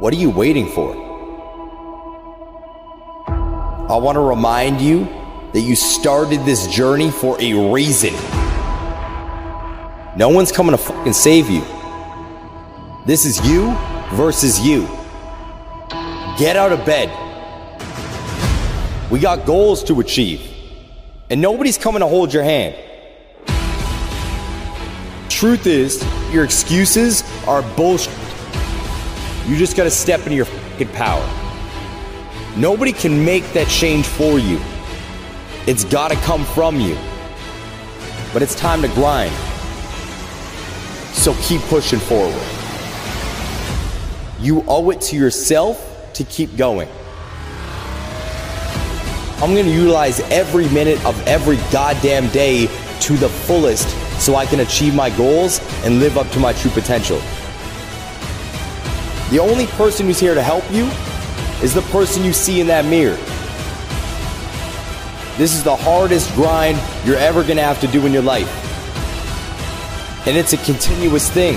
What 0.00 0.14
are 0.14 0.16
you 0.16 0.30
waiting 0.30 0.70
for? 0.70 0.96
I 3.28 3.96
want 3.96 4.16
to 4.16 4.22
remind 4.22 4.80
you 4.80 5.04
that 5.52 5.60
you 5.60 5.76
started 5.76 6.46
this 6.46 6.66
journey 6.68 7.10
for 7.10 7.38
a 7.42 7.70
reason. 7.74 8.14
No 10.16 10.30
one's 10.30 10.50
coming 10.50 10.72
to 10.72 10.78
fucking 10.78 11.12
save 11.12 11.50
you. 11.50 11.60
This 13.04 13.26
is 13.26 13.38
you 13.46 13.76
versus 14.14 14.58
you. 14.60 14.86
Get 16.38 16.56
out 16.56 16.72
of 16.72 16.86
bed. 16.86 17.10
We 19.10 19.18
got 19.18 19.44
goals 19.44 19.84
to 19.84 20.00
achieve. 20.00 20.57
And 21.30 21.42
nobody's 21.42 21.76
coming 21.76 22.00
to 22.00 22.06
hold 22.06 22.32
your 22.32 22.42
hand. 22.42 22.74
Truth 25.28 25.66
is, 25.66 26.04
your 26.32 26.42
excuses 26.42 27.22
are 27.46 27.62
bullshit. 27.76 28.14
You 29.46 29.56
just 29.56 29.76
gotta 29.76 29.90
step 29.90 30.20
into 30.20 30.34
your 30.34 30.46
fucking 30.46 30.88
power. 30.88 31.26
Nobody 32.56 32.92
can 32.92 33.24
make 33.24 33.44
that 33.52 33.68
change 33.68 34.06
for 34.06 34.38
you. 34.38 34.58
It's 35.66 35.84
gotta 35.84 36.16
come 36.16 36.44
from 36.46 36.80
you. 36.80 36.96
But 38.32 38.42
it's 38.42 38.54
time 38.54 38.80
to 38.82 38.88
grind. 38.88 39.34
So 41.12 41.34
keep 41.42 41.60
pushing 41.62 41.98
forward. 41.98 42.42
You 44.40 44.64
owe 44.66 44.90
it 44.90 45.00
to 45.02 45.16
yourself 45.16 46.12
to 46.14 46.24
keep 46.24 46.56
going. 46.56 46.88
I'm 49.40 49.54
gonna 49.54 49.70
utilize 49.70 50.18
every 50.32 50.68
minute 50.70 51.04
of 51.06 51.16
every 51.28 51.58
goddamn 51.70 52.28
day 52.30 52.66
to 53.00 53.16
the 53.16 53.28
fullest 53.28 53.88
so 54.20 54.34
I 54.34 54.44
can 54.44 54.60
achieve 54.60 54.96
my 54.96 55.10
goals 55.10 55.60
and 55.84 56.00
live 56.00 56.18
up 56.18 56.28
to 56.32 56.40
my 56.40 56.52
true 56.52 56.72
potential. 56.72 57.20
The 59.30 59.38
only 59.38 59.66
person 59.66 60.06
who's 60.06 60.18
here 60.18 60.34
to 60.34 60.42
help 60.42 60.64
you 60.72 60.86
is 61.62 61.72
the 61.72 61.82
person 61.92 62.24
you 62.24 62.32
see 62.32 62.60
in 62.60 62.66
that 62.66 62.84
mirror. 62.84 63.16
This 65.36 65.54
is 65.54 65.62
the 65.62 65.76
hardest 65.76 66.34
grind 66.34 66.76
you're 67.04 67.16
ever 67.16 67.44
gonna 67.44 67.62
have 67.62 67.80
to 67.82 67.86
do 67.86 68.04
in 68.06 68.12
your 68.12 68.22
life. 68.22 68.50
And 70.26 70.36
it's 70.36 70.52
a 70.52 70.58
continuous 70.58 71.30
thing. 71.30 71.54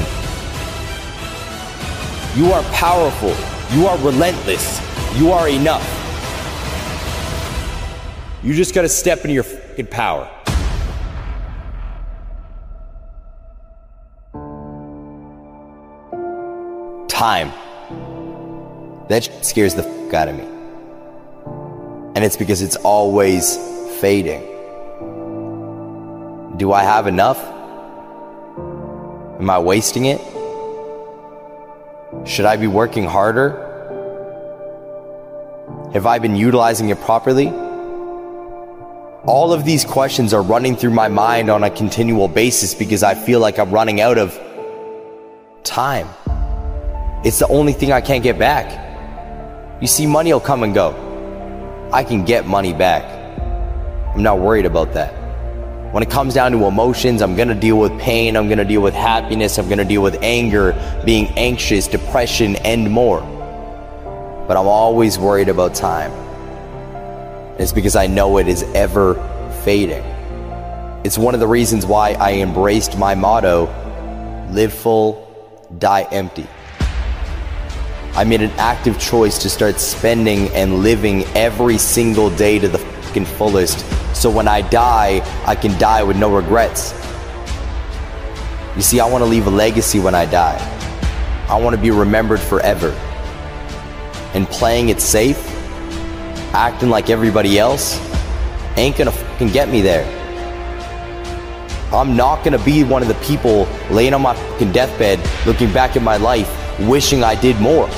You 2.36 2.52
are 2.54 2.62
powerful. 2.74 3.36
You 3.76 3.88
are 3.88 3.98
relentless. 3.98 4.80
You 5.18 5.32
are 5.32 5.50
enough. 5.50 6.01
You 8.44 8.56
just 8.56 8.74
gotta 8.74 8.90
step 8.90 9.20
into 9.20 9.34
your 9.34 9.44
fucking 9.44 9.86
power. 9.86 10.28
Time. 17.08 17.52
That 19.10 19.30
scares 19.44 19.76
the 19.76 19.84
fuck 19.84 20.14
out 20.16 20.28
of 20.28 20.38
me. 20.38 20.44
And 22.16 22.26
it's 22.26 22.36
because 22.36 22.64
it's 22.64 22.78
always 22.78 23.58
fading. 24.00 24.42
Do 26.58 26.74
I 26.74 26.82
have 26.82 27.06
enough? 27.06 27.38
Am 29.40 29.50
I 29.52 29.60
wasting 29.60 30.06
it? 30.06 30.20
Should 32.28 32.46
I 32.46 32.58
be 32.58 32.66
working 32.66 33.04
harder? 33.06 33.68
Have 35.94 36.08
I 36.08 36.18
been 36.18 36.36
utilizing 36.36 36.90
it 36.90 37.00
properly? 37.02 37.54
All 39.26 39.54
of 39.54 39.66
these 39.66 39.86
questions 39.86 40.34
are 40.34 40.42
running 40.42 40.76
through 40.76 40.96
my 40.96 41.08
mind 41.08 41.52
on 41.52 41.64
a 41.64 41.70
continual 41.70 42.28
basis 42.28 42.74
because 42.74 43.04
I 43.04 43.14
feel 43.14 43.40
like 43.40 43.60
I'm 43.60 43.70
running 43.70 44.02
out 44.02 44.18
of 44.18 44.34
time. 45.64 46.08
It's 47.24 47.38
the 47.38 47.48
only 47.48 47.72
thing 47.72 47.92
I 47.92 48.02
can't 48.02 48.24
get 48.24 48.40
back. 48.40 48.80
You 49.80 49.86
see, 49.86 50.08
money 50.08 50.34
will 50.34 50.40
come 50.40 50.64
and 50.64 50.74
go. 50.74 51.90
I 51.94 52.04
can 52.04 52.26
get 52.26 52.48
money 52.48 52.74
back. 52.74 53.04
I'm 54.16 54.24
not 54.24 54.40
worried 54.40 54.66
about 54.66 54.92
that. 54.94 55.14
When 55.94 56.02
it 56.02 56.10
comes 56.10 56.34
down 56.34 56.52
to 56.54 56.66
emotions, 56.66 57.22
I'm 57.22 57.36
gonna 57.36 57.54
deal 57.54 57.78
with 57.78 57.96
pain, 58.00 58.36
I'm 58.36 58.50
gonna 58.50 58.66
deal 58.66 58.82
with 58.82 58.96
happiness, 58.96 59.60
I'm 59.60 59.70
gonna 59.70 59.86
deal 59.86 60.02
with 60.02 60.18
anger, 60.24 60.74
being 61.06 61.28
anxious, 61.38 61.88
depression, 61.88 62.56
and 62.56 62.90
more. 62.90 63.20
But 64.48 64.58
I'm 64.58 64.68
always 64.68 65.20
worried 65.20 65.50
about 65.50 65.76
time. 65.76 66.12
It's 67.62 67.72
because 67.72 67.96
I 67.96 68.08
know 68.08 68.40
it 68.40 68.48
is 68.48 68.64
ever 68.74 69.16
fading. 69.64 70.04
It's 71.04 71.18
one 71.18 71.36
of 71.36 71.40
the 71.40 71.48
reasons 71.48 71.86
why 71.86 72.14
I 72.14 72.34
embraced 72.34 72.98
my 72.98 73.14
motto 73.14 73.66
live 74.50 74.74
full, 74.74 75.68
die 75.78 76.08
empty. 76.12 76.48
I 78.14 78.24
made 78.24 78.42
an 78.42 78.50
active 78.58 79.00
choice 79.00 79.38
to 79.40 79.50
start 79.50 79.80
spending 79.80 80.50
and 80.50 80.80
living 80.80 81.24
every 81.36 81.78
single 81.78 82.30
day 82.36 82.58
to 82.58 82.68
the 82.68 82.80
fucking 82.80 83.26
fullest 83.26 83.86
so 84.16 84.30
when 84.30 84.48
I 84.48 84.62
die, 84.62 85.22
I 85.46 85.56
can 85.56 85.78
die 85.80 86.02
with 86.02 86.18
no 86.18 86.34
regrets. 86.34 86.94
You 88.76 88.82
see, 88.82 89.00
I 89.00 89.06
want 89.08 89.24
to 89.24 89.30
leave 89.30 89.46
a 89.48 89.52
legacy 89.52 90.00
when 90.00 90.16
I 90.16 90.26
die. 90.26 90.58
I 91.48 91.60
want 91.60 91.76
to 91.76 91.82
be 91.82 91.92
remembered 91.92 92.40
forever. 92.40 92.90
And 94.34 94.48
playing 94.48 94.90
it 94.90 95.00
safe, 95.00 95.61
acting 96.54 96.90
like 96.90 97.10
everybody 97.10 97.58
else, 97.60 98.00
ain't 98.78 98.98
gonna 98.98 99.12
fucking 99.12 99.50
get 99.50 99.70
me 99.70 99.82
there. 99.82 100.06
I'm 101.94 102.16
not 102.16 102.44
gonna 102.44 102.64
be 102.64 102.84
one 102.84 103.02
of 103.02 103.08
the 103.08 103.16
people 103.26 103.68
laying 103.90 104.14
on 104.14 104.22
my 104.22 104.34
fucking 104.34 104.72
deathbed 104.72 105.20
looking 105.46 105.72
back 105.74 105.96
at 105.96 106.02
my 106.02 106.18
life 106.18 106.50
wishing 106.80 107.24
I 107.24 107.36
did 107.36 107.60
more. 107.60 107.90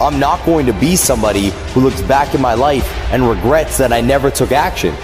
I'm 0.00 0.18
not 0.18 0.44
going 0.44 0.66
to 0.66 0.72
be 0.72 0.96
somebody 0.96 1.50
who 1.72 1.80
looks 1.80 2.02
back 2.02 2.34
at 2.34 2.40
my 2.40 2.54
life 2.54 2.84
and 3.12 3.28
regrets 3.28 3.78
that 3.78 3.92
I 3.92 4.00
never 4.00 4.30
took 4.30 4.50
action. 4.50 4.94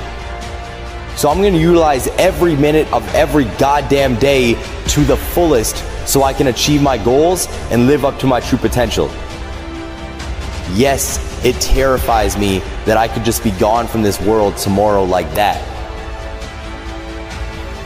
So 1.17 1.31
I'm 1.31 1.41
going 1.41 1.53
to 1.53 1.61
utilize 1.61 2.09
every 2.19 2.57
minute 2.57 2.93
of 2.93 3.07
every 3.15 3.45
goddamn 3.57 4.17
day 4.17 4.55
to 4.89 5.05
the 5.05 5.17
fullest 5.17 5.77
so 6.09 6.25
I 6.25 6.33
can 6.33 6.49
achieve 6.49 6.83
my 6.83 6.99
goals 6.99 7.47
and 7.71 7.87
live 7.87 8.05
up 8.05 8.19
to 8.21 8.27
my 8.27 8.41
true 8.41 8.59
potential. 8.59 9.07
Yes, 10.73 11.19
it 11.43 11.59
terrifies 11.61 12.37
me 12.37 12.59
that 12.85 12.97
I 12.97 13.09
could 13.09 13.25
just 13.25 13.43
be 13.43 13.51
gone 13.53 13.87
from 13.87 14.03
this 14.03 14.21
world 14.21 14.57
tomorrow 14.59 15.05
like 15.05 15.33
that. 15.35 15.67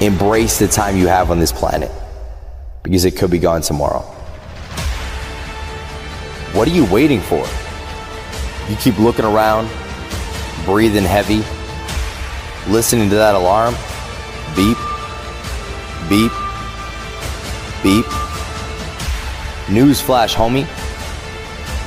Embrace 0.03 0.59
the 0.59 0.67
time 0.67 0.97
you 0.97 1.07
have 1.07 1.31
on 1.31 1.39
this 1.39 1.53
planet 1.53 1.91
because 2.83 3.05
it 3.05 3.17
could 3.17 3.31
be 3.31 3.39
gone 3.39 3.63
tomorrow. 3.63 4.01
What 6.53 6.67
are 6.67 6.73
you 6.73 6.85
waiting 6.87 7.21
for? 7.21 7.47
You 8.69 8.77
keep 8.77 8.99
looking 8.99 9.25
around, 9.25 9.69
breathing 10.65 11.05
heavy, 11.05 11.43
listening 12.71 13.09
to 13.11 13.15
that 13.15 13.35
alarm. 13.37 13.75
Beep, 14.57 14.79
beep, 16.09 16.33
beep. 17.85 18.05
Newsflash, 19.67 20.35
homie. 20.35 20.67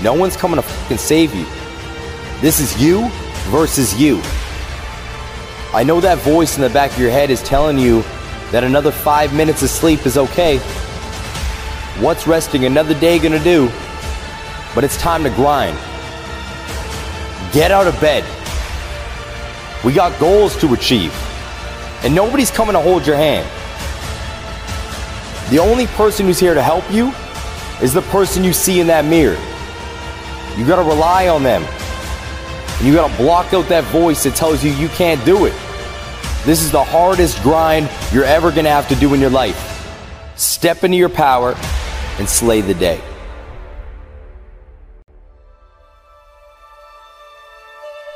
No 0.02 0.14
one's 0.14 0.38
coming 0.38 0.56
to 0.58 0.62
fucking 0.62 0.98
save 0.98 1.36
you. 1.36 1.46
This 2.40 2.60
is 2.60 2.80
you 2.80 3.10
versus 3.50 4.00
you. 4.00 4.22
I 5.74 5.84
know 5.84 6.00
that 6.00 6.20
voice 6.20 6.56
in 6.56 6.62
the 6.62 6.70
back 6.70 6.92
of 6.92 7.00
your 7.00 7.10
head 7.10 7.32
is 7.32 7.42
telling 7.42 7.80
you 7.80 8.04
that 8.52 8.64
another 8.64 8.92
five 8.92 9.34
minutes 9.34 9.64
of 9.64 9.72
sleep 9.72 10.06
is 10.06 10.20
okay. 10.20 10.60
What's 12.00 12.28
resting 12.28 12.66
another 12.66 12.94
day 13.00 13.18
gonna 13.18 13.44
do? 13.44 13.72
But 14.76 14.84
it's 14.84 14.98
time 14.98 15.24
to 15.24 15.32
grind. 15.32 15.76
Get 17.54 17.72
out 17.72 17.88
of 17.88 18.00
bed. 18.00 18.24
We 19.84 19.92
got 19.94 20.20
goals 20.20 20.56
to 20.58 20.76
achieve. 20.76 21.14
And 22.04 22.14
nobody's 22.14 22.52
coming 22.52 22.74
to 22.74 22.80
hold 22.80 23.08
your 23.08 23.16
hand. 23.16 23.48
The 25.50 25.58
only 25.58 25.88
person 25.88 26.28
who's 26.28 26.40
here 26.40 26.54
to 26.54 26.62
help 26.62 26.84
you 26.92 27.12
is 27.82 27.96
the 27.96 28.04
person 28.04 28.44
you 28.44 28.54
see 28.54 28.80
in 28.80 28.86
that 28.88 29.06
mirror. 29.06 29.40
You 30.56 30.68
gotta 30.68 30.84
rely 30.84 31.30
on 31.30 31.42
them. 31.42 31.64
And 32.78 32.88
you 32.88 32.94
gotta 32.94 33.16
block 33.18 33.54
out 33.54 33.68
that 33.70 33.84
voice 33.86 34.24
that 34.24 34.36
tells 34.36 34.64
you 34.64 34.72
you 34.72 34.88
can't 34.90 35.24
do 35.26 35.46
it. 35.46 35.54
This 36.46 36.62
is 36.62 36.72
the 36.72 36.84
hardest 36.84 37.42
grind 37.42 37.90
you're 38.14 38.24
ever 38.24 38.52
gonna 38.52 38.70
have 38.70 38.88
to 38.90 38.96
do 38.96 39.14
in 39.14 39.20
your 39.20 39.32
life. 39.32 39.58
Step 40.36 40.84
into 40.84 40.96
your 40.96 41.10
power 41.10 41.56
and 42.20 42.30
slay 42.30 42.62
the 42.62 42.76
day. 42.76 43.02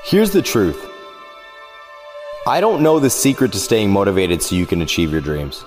Here's 0.03 0.31
the 0.31 0.41
truth 0.41 0.87
I 2.45 2.61
don't 2.61 2.83
know 2.83 2.99
the 2.99 3.09
secret 3.09 3.51
to 3.53 3.59
staying 3.59 3.91
motivated 3.91 4.41
so 4.43 4.55
you 4.55 4.65
can 4.65 4.81
achieve 4.81 5.11
your 5.11 5.21
dreams. 5.21 5.63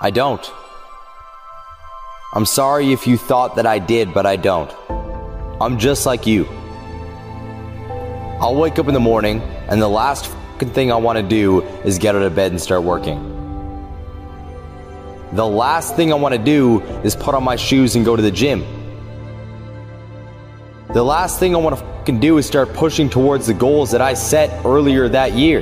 I 0.00 0.10
don't. 0.10 0.50
I'm 2.34 2.46
sorry 2.46 2.92
if 2.92 3.06
you 3.06 3.16
thought 3.16 3.56
that 3.56 3.66
I 3.66 3.78
did, 3.78 4.12
but 4.12 4.24
I 4.26 4.36
don't. 4.36 4.70
I'm 5.60 5.78
just 5.78 6.06
like 6.06 6.26
you. 6.26 6.59
I'll 8.40 8.54
wake 8.54 8.78
up 8.78 8.88
in 8.88 8.94
the 8.94 9.00
morning, 9.00 9.42
and 9.68 9.82
the 9.82 9.88
last 9.88 10.32
thing 10.58 10.90
I 10.90 10.96
want 10.96 11.18
to 11.18 11.22
do 11.22 11.60
is 11.84 11.98
get 11.98 12.16
out 12.16 12.22
of 12.22 12.34
bed 12.34 12.52
and 12.52 12.60
start 12.60 12.82
working. 12.82 13.26
The 15.32 15.46
last 15.46 15.94
thing 15.94 16.10
I 16.10 16.16
want 16.16 16.34
to 16.34 16.42
do 16.42 16.80
is 17.04 17.14
put 17.14 17.34
on 17.34 17.44
my 17.44 17.56
shoes 17.56 17.96
and 17.96 18.04
go 18.04 18.16
to 18.16 18.22
the 18.22 18.30
gym. 18.30 18.64
The 20.94 21.02
last 21.04 21.38
thing 21.38 21.54
I 21.54 21.58
want 21.58 22.06
to 22.06 22.12
do 22.12 22.38
is 22.38 22.46
start 22.46 22.72
pushing 22.72 23.10
towards 23.10 23.46
the 23.46 23.52
goals 23.52 23.90
that 23.90 24.00
I 24.00 24.14
set 24.14 24.64
earlier 24.64 25.06
that 25.10 25.34
year. 25.34 25.60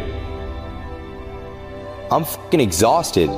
I'm 2.13 2.25
fucking 2.25 2.61
exhausted. 2.61 3.29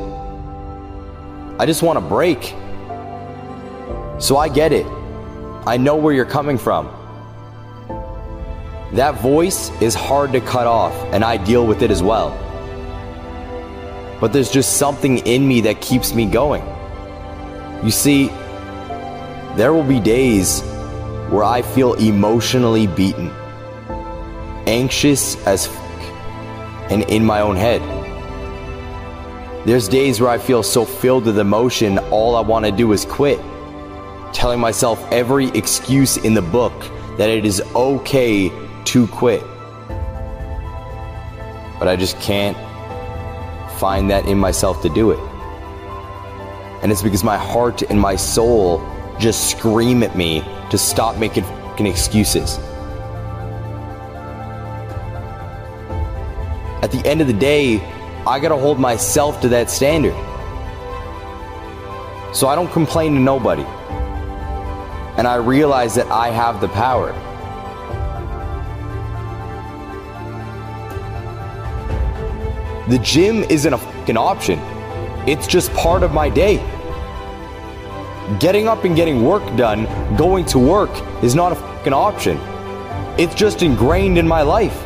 I 1.58 1.64
just 1.64 1.82
want 1.82 1.96
a 1.96 2.02
break. 2.02 2.54
So 4.20 4.36
I 4.36 4.50
get 4.50 4.74
it. 4.74 4.86
I 5.66 5.78
know 5.78 5.96
where 5.96 6.12
you're 6.12 6.26
coming 6.26 6.58
from. 6.58 6.94
That 8.92 9.20
voice 9.20 9.70
is 9.80 9.94
hard 9.94 10.32
to 10.32 10.40
cut 10.40 10.66
off, 10.66 10.94
and 11.12 11.24
I 11.24 11.36
deal 11.36 11.64
with 11.64 11.82
it 11.82 11.92
as 11.92 12.02
well. 12.02 12.30
But 14.20 14.32
there's 14.32 14.50
just 14.50 14.78
something 14.78 15.18
in 15.18 15.46
me 15.46 15.60
that 15.60 15.80
keeps 15.80 16.12
me 16.12 16.26
going. 16.26 16.64
You 17.84 17.92
see, 17.92 18.26
there 19.56 19.72
will 19.72 19.84
be 19.84 20.00
days 20.00 20.62
where 21.30 21.44
I 21.44 21.62
feel 21.62 21.94
emotionally 21.94 22.88
beaten, 22.88 23.30
anxious 24.66 25.36
as 25.46 25.68
f- 25.68 26.90
and 26.90 27.04
in 27.04 27.24
my 27.24 27.40
own 27.40 27.54
head. 27.54 27.80
There's 29.66 29.86
days 29.86 30.20
where 30.20 30.30
I 30.30 30.38
feel 30.38 30.64
so 30.64 30.84
filled 30.84 31.26
with 31.26 31.38
emotion, 31.38 31.98
all 32.10 32.34
I 32.34 32.40
want 32.40 32.64
to 32.64 32.72
do 32.72 32.92
is 32.92 33.04
quit, 33.04 33.38
telling 34.32 34.58
myself 34.58 35.00
every 35.12 35.46
excuse 35.50 36.16
in 36.16 36.34
the 36.34 36.42
book 36.42 36.72
that 37.18 37.30
it 37.30 37.46
is 37.46 37.62
okay 37.76 38.50
to 38.86 39.06
quit. 39.06 39.42
But 41.78 41.88
I 41.88 41.96
just 41.96 42.18
can't 42.20 42.56
find 43.78 44.10
that 44.10 44.26
in 44.26 44.38
myself 44.38 44.82
to 44.82 44.88
do 44.88 45.10
it. 45.10 45.18
And 46.82 46.92
it's 46.92 47.02
because 47.02 47.24
my 47.24 47.36
heart 47.36 47.82
and 47.82 48.00
my 48.00 48.16
soul 48.16 48.86
just 49.18 49.50
scream 49.50 50.02
at 50.02 50.16
me 50.16 50.42
to 50.70 50.78
stop 50.78 51.16
making 51.16 51.44
excuses. 51.78 52.58
At 56.82 56.90
the 56.90 57.02
end 57.06 57.20
of 57.20 57.26
the 57.26 57.32
day, 57.32 57.80
I 58.26 58.38
gotta 58.38 58.56
hold 58.56 58.78
myself 58.78 59.40
to 59.40 59.48
that 59.48 59.70
standard. 59.70 60.14
So 62.34 62.48
I 62.48 62.54
don't 62.54 62.70
complain 62.70 63.14
to 63.14 63.20
nobody. 63.20 63.64
And 65.16 65.26
I 65.26 65.36
realize 65.36 65.94
that 65.94 66.06
I 66.08 66.28
have 66.30 66.60
the 66.60 66.68
power. 66.68 67.12
The 72.90 72.98
gym 72.98 73.44
isn't 73.44 73.72
a 73.72 73.78
fucking 73.78 74.16
option. 74.16 74.58
It's 75.28 75.46
just 75.46 75.72
part 75.74 76.02
of 76.02 76.12
my 76.12 76.28
day. 76.28 76.56
Getting 78.40 78.66
up 78.66 78.82
and 78.82 78.96
getting 78.96 79.24
work 79.24 79.44
done, 79.56 79.84
going 80.16 80.44
to 80.46 80.58
work, 80.58 80.90
is 81.22 81.36
not 81.36 81.52
a 81.52 81.54
fucking 81.54 81.92
option. 81.92 82.36
It's 83.16 83.32
just 83.36 83.62
ingrained 83.62 84.18
in 84.18 84.26
my 84.26 84.42
life. 84.42 84.76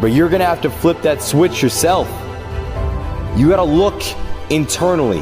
But 0.00 0.06
you're 0.06 0.30
gonna 0.30 0.46
have 0.46 0.62
to 0.62 0.70
flip 0.70 1.02
that 1.02 1.20
switch 1.20 1.62
yourself. 1.62 2.08
You 3.36 3.50
gotta 3.50 3.62
look 3.62 4.02
internally. 4.48 5.20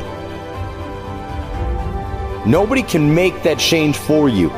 Nobody 2.49 2.85
can 2.85 3.13
make 3.13 3.43
that 3.43 3.59
change 3.59 3.97
for 3.97 4.29
you. 4.29 4.53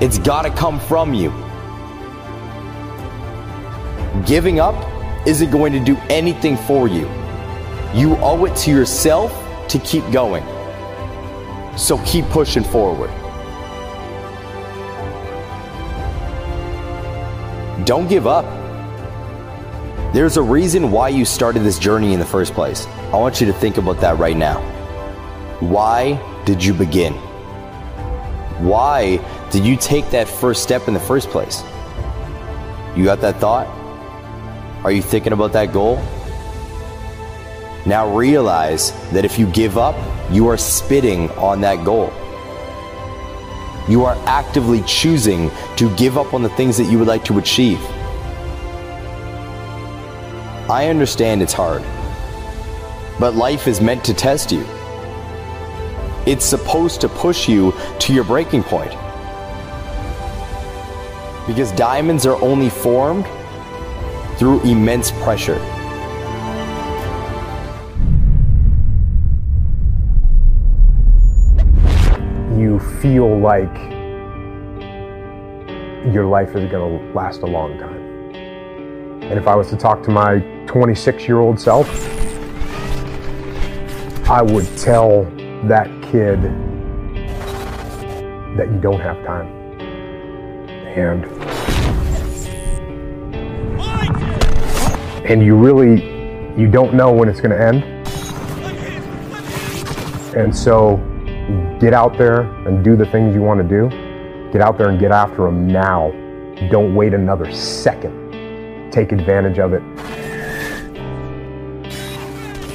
It's 0.00 0.18
gotta 0.18 0.50
come 0.50 0.80
from 0.80 1.14
you. 1.14 1.47
Giving 4.26 4.60
up 4.60 4.74
isn't 5.26 5.50
going 5.50 5.72
to 5.72 5.80
do 5.80 5.96
anything 6.08 6.56
for 6.56 6.88
you. 6.88 7.08
You 7.94 8.16
owe 8.16 8.44
it 8.44 8.56
to 8.56 8.70
yourself 8.70 9.32
to 9.68 9.78
keep 9.80 10.08
going. 10.10 10.44
So 11.76 11.98
keep 12.04 12.24
pushing 12.26 12.64
forward. 12.64 13.10
Don't 17.84 18.08
give 18.08 18.26
up. 18.26 18.44
There's 20.12 20.36
a 20.36 20.42
reason 20.42 20.90
why 20.90 21.10
you 21.10 21.24
started 21.24 21.60
this 21.60 21.78
journey 21.78 22.12
in 22.12 22.18
the 22.18 22.26
first 22.26 22.54
place. 22.54 22.86
I 23.12 23.16
want 23.16 23.40
you 23.40 23.46
to 23.46 23.52
think 23.52 23.76
about 23.76 24.00
that 24.00 24.18
right 24.18 24.36
now. 24.36 24.60
Why 25.60 26.20
did 26.44 26.64
you 26.64 26.74
begin? 26.74 27.14
Why 28.62 29.18
did 29.50 29.64
you 29.64 29.76
take 29.76 30.10
that 30.10 30.28
first 30.28 30.62
step 30.62 30.88
in 30.88 30.94
the 30.94 31.00
first 31.00 31.28
place? 31.28 31.62
You 32.96 33.04
got 33.04 33.20
that 33.20 33.36
thought? 33.36 33.77
Are 34.84 34.92
you 34.92 35.02
thinking 35.02 35.32
about 35.32 35.52
that 35.54 35.72
goal? 35.72 35.96
Now 37.84 38.14
realize 38.14 38.92
that 39.10 39.24
if 39.24 39.38
you 39.38 39.46
give 39.46 39.76
up, 39.76 39.96
you 40.30 40.46
are 40.48 40.56
spitting 40.56 41.30
on 41.32 41.60
that 41.62 41.84
goal. 41.84 42.12
You 43.88 44.04
are 44.04 44.14
actively 44.26 44.82
choosing 44.82 45.50
to 45.76 45.94
give 45.96 46.18
up 46.18 46.34
on 46.34 46.42
the 46.42 46.50
things 46.50 46.76
that 46.76 46.84
you 46.84 46.98
would 46.98 47.08
like 47.08 47.24
to 47.24 47.38
achieve. 47.38 47.80
I 50.70 50.88
understand 50.88 51.42
it's 51.42 51.54
hard, 51.54 51.82
but 53.18 53.34
life 53.34 53.66
is 53.66 53.80
meant 53.80 54.04
to 54.04 54.14
test 54.14 54.52
you. 54.52 54.64
It's 56.26 56.44
supposed 56.44 57.00
to 57.00 57.08
push 57.08 57.48
you 57.48 57.72
to 58.00 58.12
your 58.12 58.24
breaking 58.24 58.62
point. 58.62 58.90
Because 61.46 61.72
diamonds 61.72 62.26
are 62.26 62.40
only 62.42 62.68
formed 62.68 63.24
through 64.38 64.60
immense 64.60 65.10
pressure. 65.10 65.58
You 72.56 72.78
feel 73.00 73.36
like 73.38 73.74
your 76.14 76.26
life 76.26 76.54
is 76.54 76.70
going 76.70 77.00
to 77.00 77.12
last 77.14 77.42
a 77.42 77.46
long 77.46 77.78
time. 77.78 77.98
And 79.22 79.38
if 79.38 79.48
I 79.48 79.56
was 79.56 79.68
to 79.70 79.76
talk 79.76 80.02
to 80.04 80.10
my 80.10 80.38
26 80.66 81.26
year 81.26 81.40
old 81.40 81.58
self, 81.60 81.88
I 84.30 84.40
would 84.40 84.66
tell 84.78 85.24
that 85.64 85.88
kid 86.10 86.40
that 88.56 88.68
you 88.70 88.78
don't 88.80 89.00
have 89.00 89.16
time. 89.24 89.48
And 90.96 91.57
and 95.28 95.44
you 95.44 95.54
really 95.54 96.16
you 96.58 96.66
don't 96.66 96.94
know 96.94 97.12
when 97.12 97.28
it's 97.28 97.40
going 97.40 97.56
to 97.56 97.62
end. 97.62 97.84
And 100.34 100.54
so 100.56 100.96
get 101.80 101.92
out 101.92 102.18
there 102.18 102.40
and 102.66 102.82
do 102.82 102.96
the 102.96 103.06
things 103.06 103.34
you 103.34 103.42
want 103.42 103.60
to 103.60 103.68
do. 103.68 103.88
Get 104.52 104.60
out 104.60 104.78
there 104.78 104.88
and 104.88 104.98
get 104.98 105.12
after 105.12 105.44
them 105.44 105.68
now. 105.68 106.10
Don't 106.70 106.94
wait 106.94 107.14
another 107.14 107.52
second. 107.52 108.90
Take 108.90 109.12
advantage 109.12 109.58
of 109.58 109.72
it. 109.74 109.82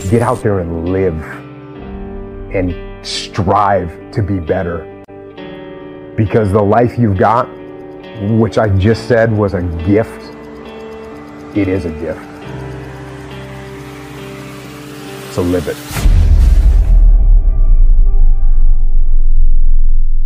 Get 0.09 0.21
out 0.21 0.41
there 0.43 0.59
and 0.59 0.89
live 0.89 1.19
and 2.53 3.05
strive 3.05 4.11
to 4.11 4.21
be 4.21 4.39
better. 4.39 4.85
Because 6.15 6.51
the 6.51 6.61
life 6.61 6.97
you've 6.99 7.17
got, 7.17 7.49
which 8.37 8.57
I 8.57 8.69
just 8.77 9.07
said 9.07 9.35
was 9.35 9.55
a 9.55 9.63
gift, 9.85 10.21
it 11.57 11.67
is 11.67 11.85
a 11.85 11.91
gift. 11.91 12.32
So 15.33 15.41
live 15.41 15.67
it. 15.67 15.75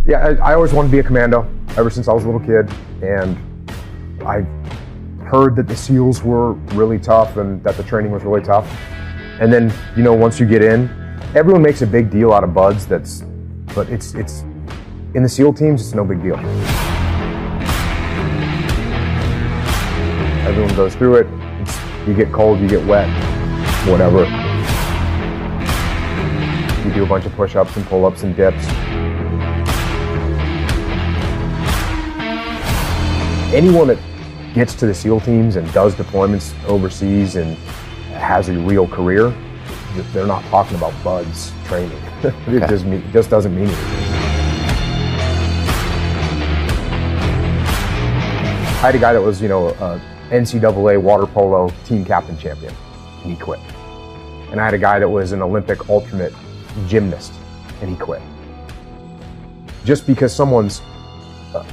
Yeah, 0.06 0.18
I, 0.18 0.50
I 0.50 0.54
always 0.54 0.74
wanted 0.74 0.88
to 0.88 0.92
be 0.92 0.98
a 0.98 1.02
commando 1.02 1.48
ever 1.78 1.88
since 1.88 2.08
I 2.08 2.12
was 2.12 2.24
a 2.24 2.26
little 2.28 2.46
kid. 2.46 2.70
And 3.02 3.38
I 4.22 4.42
heard 5.24 5.56
that 5.56 5.66
the 5.66 5.74
SEALs 5.74 6.22
were 6.22 6.52
really 6.74 6.98
tough 6.98 7.38
and 7.38 7.64
that 7.64 7.78
the 7.78 7.84
training 7.84 8.12
was 8.12 8.22
really 8.22 8.42
tough. 8.42 8.70
And 9.40 9.50
then, 9.50 9.72
you 9.96 10.02
know, 10.02 10.12
once 10.12 10.38
you 10.38 10.44
get 10.44 10.62
in, 10.62 10.90
everyone 11.34 11.62
makes 11.62 11.80
a 11.80 11.86
big 11.86 12.10
deal 12.10 12.34
out 12.34 12.44
of 12.44 12.52
BUD/S 12.52 12.84
that's 12.84 13.22
but 13.74 13.88
it's 13.88 14.12
it's 14.12 14.40
in 15.14 15.22
the 15.22 15.28
SEAL 15.28 15.54
teams 15.54 15.80
it's 15.80 15.94
no 15.94 16.04
big 16.04 16.22
deal. 16.22 16.36
Everyone 20.46 20.76
goes 20.76 20.94
through 20.94 21.14
it. 21.14 21.26
It's, 21.62 22.06
you 22.06 22.12
get 22.12 22.30
cold, 22.30 22.60
you 22.60 22.68
get 22.68 22.86
wet, 22.86 23.08
whatever. 23.88 24.47
You 26.88 26.94
do 26.94 27.04
a 27.04 27.06
bunch 27.06 27.26
of 27.26 27.34
push-ups 27.34 27.76
and 27.76 27.84
pull-ups 27.84 28.22
and 28.22 28.34
dips. 28.34 28.64
Anyone 33.52 33.88
that 33.88 33.98
gets 34.54 34.74
to 34.76 34.86
the 34.86 34.94
SEAL 34.94 35.20
teams 35.20 35.56
and 35.56 35.70
does 35.74 35.94
deployments 35.94 36.54
overseas 36.64 37.36
and 37.36 37.58
has 38.14 38.48
a 38.48 38.54
real 38.54 38.88
career, 38.88 39.34
they're 40.14 40.26
not 40.26 40.42
talking 40.44 40.78
about 40.78 40.94
BUD/S 41.04 41.52
training. 41.66 42.00
it 42.22 42.66
just 42.70 42.86
mean, 42.86 43.04
just 43.12 43.28
doesn't 43.28 43.54
mean 43.54 43.66
anything. 43.66 43.84
I 48.64 48.80
had 48.80 48.94
a 48.94 48.98
guy 48.98 49.12
that 49.12 49.20
was, 49.20 49.42
you 49.42 49.48
know, 49.48 49.68
a 49.68 50.00
NCAA 50.30 51.02
water 51.02 51.26
polo 51.26 51.68
team 51.84 52.02
captain 52.02 52.38
champion, 52.38 52.74
and 53.24 53.30
he 53.30 53.36
quit. 53.36 53.60
And 54.50 54.58
I 54.58 54.64
had 54.64 54.72
a 54.72 54.78
guy 54.78 54.98
that 54.98 55.08
was 55.10 55.32
an 55.32 55.42
Olympic 55.42 55.90
alternate 55.90 56.32
gymnast, 56.86 57.32
and 57.80 57.90
he 57.90 57.96
quit. 57.96 58.22
Just 59.84 60.06
because 60.06 60.34
someone's 60.34 60.82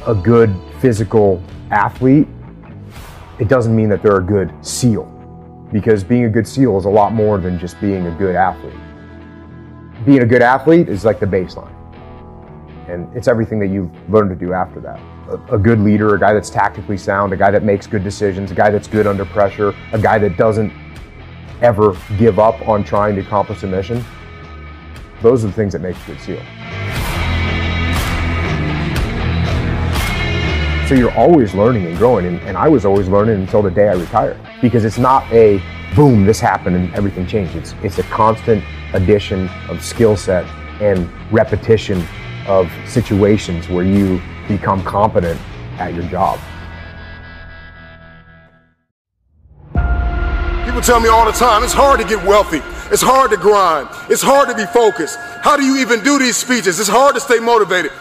a- 0.08 0.15
good 0.15 0.55
physical 0.79 1.41
athlete, 1.71 2.27
it 3.39 3.47
doesn't 3.47 3.75
mean 3.75 3.89
that 3.89 4.01
they're 4.01 4.17
a 4.17 4.23
good 4.23 4.53
SEAL. 4.62 5.12
Because 5.71 6.03
being 6.03 6.25
a 6.25 6.29
good 6.29 6.47
SEAL 6.47 6.77
is 6.77 6.86
a 6.86 6.89
lot 6.89 7.13
more 7.13 7.38
than 7.38 7.60
just 7.60 7.79
being 7.81 8.08
a 8.08 8.12
good 8.12 8.36
athlete. 8.36 8.73
Being 10.05 10.21
a 10.21 10.25
good 10.25 10.41
athlete 10.41 10.88
is 10.88 11.03
like 11.03 11.19
the 11.19 11.25
baseline. 11.25 11.73
And 12.88 13.13
it's 13.17 13.27
everything 13.27 13.60
that 13.60 13.67
you've 13.67 13.91
learned 14.10 14.29
to 14.29 14.36
do 14.36 14.53
after 14.53 14.79
that. 14.81 14.99
A, 15.27 15.55
a, 15.55 15.58
good 15.58 15.79
leader, 15.79 16.13
a 16.13 16.19
guy 16.19 16.34
that's 16.34 16.51
tactically 16.51 16.97
sound, 16.97 17.34
a 17.34 17.38
guy 17.38 17.49
that 17.49 17.63
makes 17.63 17.88
good 17.88 18.03
decisions, 18.03 18.51
a 18.51 18.55
guy 18.55 18.69
that's 18.69 18.88
good 18.88 19.08
under 19.08 19.25
pressure, 19.25 19.73
a 19.91 19.99
guy 19.99 20.19
that 20.19 20.38
doesn't 20.38 20.71
ever 21.62 21.97
give 22.17 22.38
up 22.38 22.67
on 22.67 22.84
trying 22.84 23.15
to 23.15 23.21
accomplish 23.21 23.63
a 23.63 23.67
mission. 23.67 24.03
Those 25.26 25.44
are 25.44 25.48
the 25.48 25.54
things 25.54 25.74
that 25.74 25.82
make 25.82 25.96
a 25.96 26.06
good 26.06 26.20
SEAL. 26.20 26.38
So 30.88 30.94
you're 30.94 31.12
always 31.18 31.56
learning 31.56 31.88
and 31.88 31.98
growing, 31.98 32.28
and, 32.28 32.40
and 32.42 32.56
I 32.56 32.68
was 32.68 32.86
always 32.86 33.08
learning 33.08 33.42
until 33.42 33.64
the 33.64 33.72
day 33.72 33.88
I 33.88 33.94
retired. 33.94 34.40
Because 34.62 34.86
it's 34.86 35.00
not 35.00 35.24
a 35.34 35.60
boom, 35.96 36.28
this 36.28 36.40
happened 36.40 36.76
and 36.76 36.94
everything 36.94 37.26
changed. 37.26 37.56
It's, 37.56 37.74
it's 37.82 37.98
a 37.98 38.04
constant 38.04 38.64
addition 38.94 39.50
of 39.68 39.84
skill 39.84 40.16
set 40.16 40.46
and 40.80 41.12
repetition 41.34 42.06
of 42.46 42.72
situations 42.88 43.68
where 43.68 43.84
you 43.84 44.22
become 44.48 44.84
competent 44.84 45.42
at 45.80 45.96
your 45.96 46.04
job. 46.04 46.40
People 50.66 50.82
tell 50.82 51.00
me 51.00 51.10
all 51.10 51.26
the 51.26 51.32
time 51.32 51.64
it's 51.64 51.74
hard 51.74 52.00
to 52.00 52.06
get 52.06 52.24
wealthy. 52.28 52.62
It's 52.91 53.02
hard 53.02 53.32
to 53.32 53.38
grind. 53.38 53.89
It's 54.10 54.21
hard 54.21 54.50
to 54.50 54.56
be 54.56 54.65
focused. 54.67 55.17
How 55.41 55.58
do 55.58 55.63
you 55.63 55.78
even 55.78 56.04
do 56.04 56.19
these 56.19 56.38
speeches? 56.38 56.80
It's 56.80 56.89
hard 56.89 57.15
to 57.15 57.21
stay 57.21 57.39
motivated. 57.39 57.91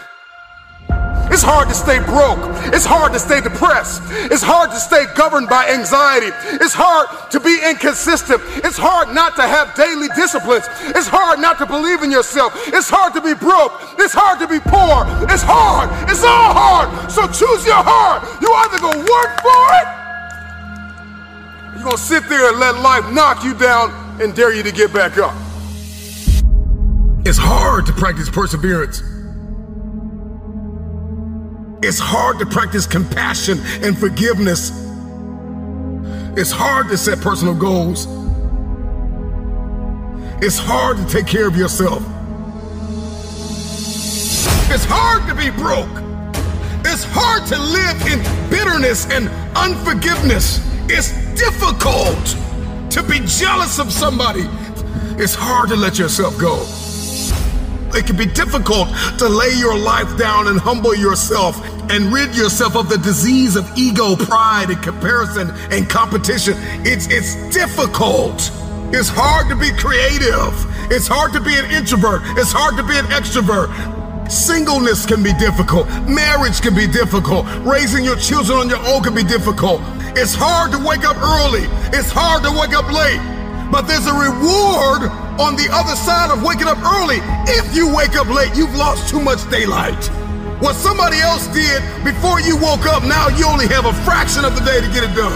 It's 1.35 1.43
hard 1.43 1.67
to 1.67 1.73
stay 1.73 1.99
broke. 1.99 2.39
It's 2.71 2.85
hard 2.85 3.11
to 3.11 3.19
stay 3.19 3.41
depressed. 3.41 4.01
It's 4.31 4.43
hard 4.43 4.69
to 4.71 4.79
stay 4.79 5.03
governed 5.17 5.49
by 5.49 5.67
anxiety. 5.67 6.31
It's 6.63 6.73
hard 6.73 7.09
to 7.31 7.39
be 7.41 7.59
inconsistent. 7.59 8.39
It's 8.63 8.77
hard 8.77 9.09
not 9.09 9.35
to 9.35 9.41
have 9.41 9.75
daily 9.75 10.07
disciplines. 10.15 10.63
It's 10.95 11.09
hard 11.09 11.41
not 11.41 11.57
to 11.57 11.65
believe 11.65 12.03
in 12.03 12.11
yourself. 12.11 12.53
It's 12.71 12.87
hard 12.89 13.11
to 13.15 13.21
be 13.21 13.33
broke. 13.33 13.73
It's 13.97 14.13
hard 14.13 14.39
to 14.39 14.47
be 14.47 14.63
poor. 14.63 15.03
It's 15.27 15.43
hard. 15.43 15.89
It's 16.07 16.23
all 16.23 16.53
hard. 16.53 17.11
So 17.11 17.27
choose 17.27 17.65
your 17.65 17.83
heart. 17.83 18.23
You 18.39 18.53
either 18.53 18.79
go 18.79 18.93
work 18.93 19.31
for 19.41 19.65
it, 19.81 19.87
you're 21.81 21.91
to 21.91 21.97
sit 21.97 22.23
there 22.29 22.47
and 22.47 22.59
let 22.59 22.79
life 22.79 23.11
knock 23.11 23.43
you 23.43 23.53
down 23.55 24.04
and 24.21 24.35
dare 24.35 24.53
you 24.53 24.63
to 24.63 24.71
get 24.71 24.93
back 24.93 25.17
up. 25.17 25.35
It's 27.25 27.37
hard 27.37 27.85
to 27.87 27.93
practice 27.93 28.29
perseverance. 28.29 29.01
It's 31.83 31.99
hard 31.99 32.39
to 32.39 32.45
practice 32.45 32.87
compassion 32.87 33.59
and 33.81 33.97
forgiveness. 33.97 34.71
It's 36.37 36.51
hard 36.51 36.89
to 36.89 36.97
set 36.97 37.19
personal 37.19 37.55
goals. 37.55 38.07
It's 40.43 40.57
hard 40.57 40.97
to 40.97 41.05
take 41.07 41.27
care 41.27 41.47
of 41.47 41.55
yourself. 41.55 42.03
It's 44.71 44.85
hard 44.85 45.27
to 45.27 45.35
be 45.35 45.49
broke. 45.49 46.03
It's 46.85 47.03
hard 47.07 47.45
to 47.47 47.57
live 47.57 48.01
in 48.07 48.49
bitterness 48.49 49.09
and 49.09 49.29
unforgiveness. 49.55 50.59
It's 50.89 51.11
difficult 51.35 52.44
to 52.91 53.03
be 53.03 53.19
jealous 53.25 53.79
of 53.79 53.91
somebody. 53.91 54.45
It's 55.17 55.35
hard 55.35 55.69
to 55.69 55.75
let 55.75 55.97
yourself 55.97 56.37
go. 56.39 56.63
It 57.97 58.05
can 58.05 58.17
be 58.17 58.25
difficult 58.25 58.89
to 59.19 59.29
lay 59.29 59.51
your 59.51 59.77
life 59.77 60.17
down 60.17 60.47
and 60.47 60.59
humble 60.59 60.93
yourself 60.93 61.57
and 61.89 62.11
rid 62.11 62.35
yourself 62.35 62.75
of 62.75 62.89
the 62.89 62.97
disease 62.97 63.55
of 63.55 63.65
ego, 63.77 64.15
pride, 64.15 64.69
and 64.69 64.83
comparison 64.83 65.51
and 65.71 65.89
competition. 65.89 66.55
It's, 66.83 67.07
it's 67.07 67.35
difficult. 67.55 68.51
It's 68.91 69.07
hard 69.09 69.47
to 69.49 69.55
be 69.55 69.71
creative. 69.71 70.53
It's 70.91 71.07
hard 71.07 71.31
to 71.33 71.39
be 71.39 71.55
an 71.55 71.71
introvert. 71.71 72.21
It's 72.37 72.51
hard 72.51 72.75
to 72.77 72.83
be 72.83 72.97
an 72.97 73.05
extrovert. 73.05 73.94
Singleness 74.29 75.05
can 75.05 75.21
be 75.21 75.33
difficult. 75.33 75.87
Marriage 76.09 76.59
can 76.61 76.73
be 76.73 76.87
difficult. 76.87 77.45
Raising 77.61 78.03
your 78.03 78.17
children 78.17 78.57
on 78.57 78.69
your 78.69 78.81
own 78.89 79.03
can 79.03 79.13
be 79.13 79.23
difficult. 79.23 79.81
It's 80.17 80.33
hard 80.33 80.71
to 80.73 80.79
wake 80.81 81.05
up 81.05 81.17
early. 81.21 81.69
It's 81.93 82.09
hard 82.09 82.41
to 82.41 82.49
wake 82.49 82.73
up 82.73 82.89
late. 82.89 83.21
But 83.69 83.85
there's 83.85 84.07
a 84.09 84.17
reward 84.17 85.13
on 85.37 85.53
the 85.53 85.69
other 85.69 85.93
side 85.93 86.33
of 86.33 86.41
waking 86.41 86.65
up 86.65 86.81
early. 86.81 87.21
If 87.45 87.75
you 87.75 87.93
wake 87.93 88.17
up 88.17 88.25
late, 88.29 88.55
you've 88.57 88.73
lost 88.73 89.09
too 89.09 89.21
much 89.21 89.45
daylight. 89.53 89.99
What 90.57 90.73
somebody 90.73 91.21
else 91.21 91.45
did 91.53 91.83
before 92.01 92.41
you 92.41 92.57
woke 92.57 92.89
up, 92.89 93.03
now 93.03 93.29
you 93.29 93.45
only 93.45 93.67
have 93.67 93.85
a 93.85 93.93
fraction 94.07 94.45
of 94.45 94.57
the 94.57 94.63
day 94.65 94.81
to 94.81 94.89
get 94.89 95.05
it 95.05 95.13
done. 95.13 95.33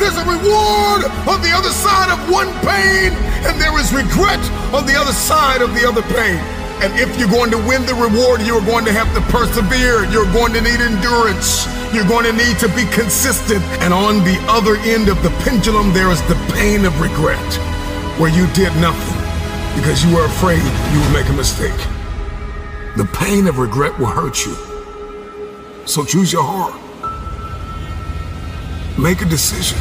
There's 0.00 0.16
a 0.16 0.24
reward 0.24 1.04
on 1.28 1.44
the 1.44 1.52
other 1.52 1.74
side 1.74 2.08
of 2.08 2.16
one 2.32 2.48
pain, 2.64 3.12
and 3.44 3.60
there 3.60 3.76
is 3.76 3.92
regret 3.92 4.40
on 4.72 4.86
the 4.86 4.96
other 4.96 5.12
side 5.12 5.60
of 5.60 5.74
the 5.76 5.84
other 5.84 6.00
pain. 6.16 6.40
And 6.80 6.98
if 6.98 7.18
you're 7.18 7.28
going 7.28 7.50
to 7.50 7.58
win 7.58 7.84
the 7.84 7.94
reward, 7.94 8.40
you're 8.40 8.64
going 8.64 8.84
to 8.86 8.92
have 8.92 9.12
to 9.14 9.20
persevere. 9.32 10.04
You're 10.10 10.30
going 10.32 10.52
to 10.54 10.60
need 10.60 10.80
endurance. 10.80 11.68
You're 11.92 12.08
going 12.08 12.24
to 12.24 12.32
need 12.32 12.58
to 12.58 12.68
be 12.72 12.88
consistent. 12.88 13.62
And 13.84 13.92
on 13.92 14.24
the 14.24 14.38
other 14.48 14.76
end 14.88 15.08
of 15.08 15.22
the 15.22 15.28
pendulum, 15.44 15.92
there 15.92 16.10
is 16.10 16.22
the 16.22 16.36
pain 16.56 16.86
of 16.86 16.98
regret, 17.00 17.36
where 18.18 18.30
you 18.30 18.46
did 18.54 18.72
nothing 18.80 19.20
because 19.76 20.04
you 20.04 20.14
were 20.14 20.24
afraid 20.24 20.62
you 20.92 21.00
would 21.00 21.12
make 21.12 21.28
a 21.28 21.36
mistake. 21.36 21.76
The 22.96 23.04
pain 23.12 23.46
of 23.46 23.58
regret 23.58 23.98
will 23.98 24.06
hurt 24.06 24.44
you. 24.44 24.56
So 25.86 26.04
choose 26.04 26.32
your 26.32 26.44
heart. 26.44 26.74
Make 28.98 29.22
a 29.22 29.26
decision. 29.26 29.78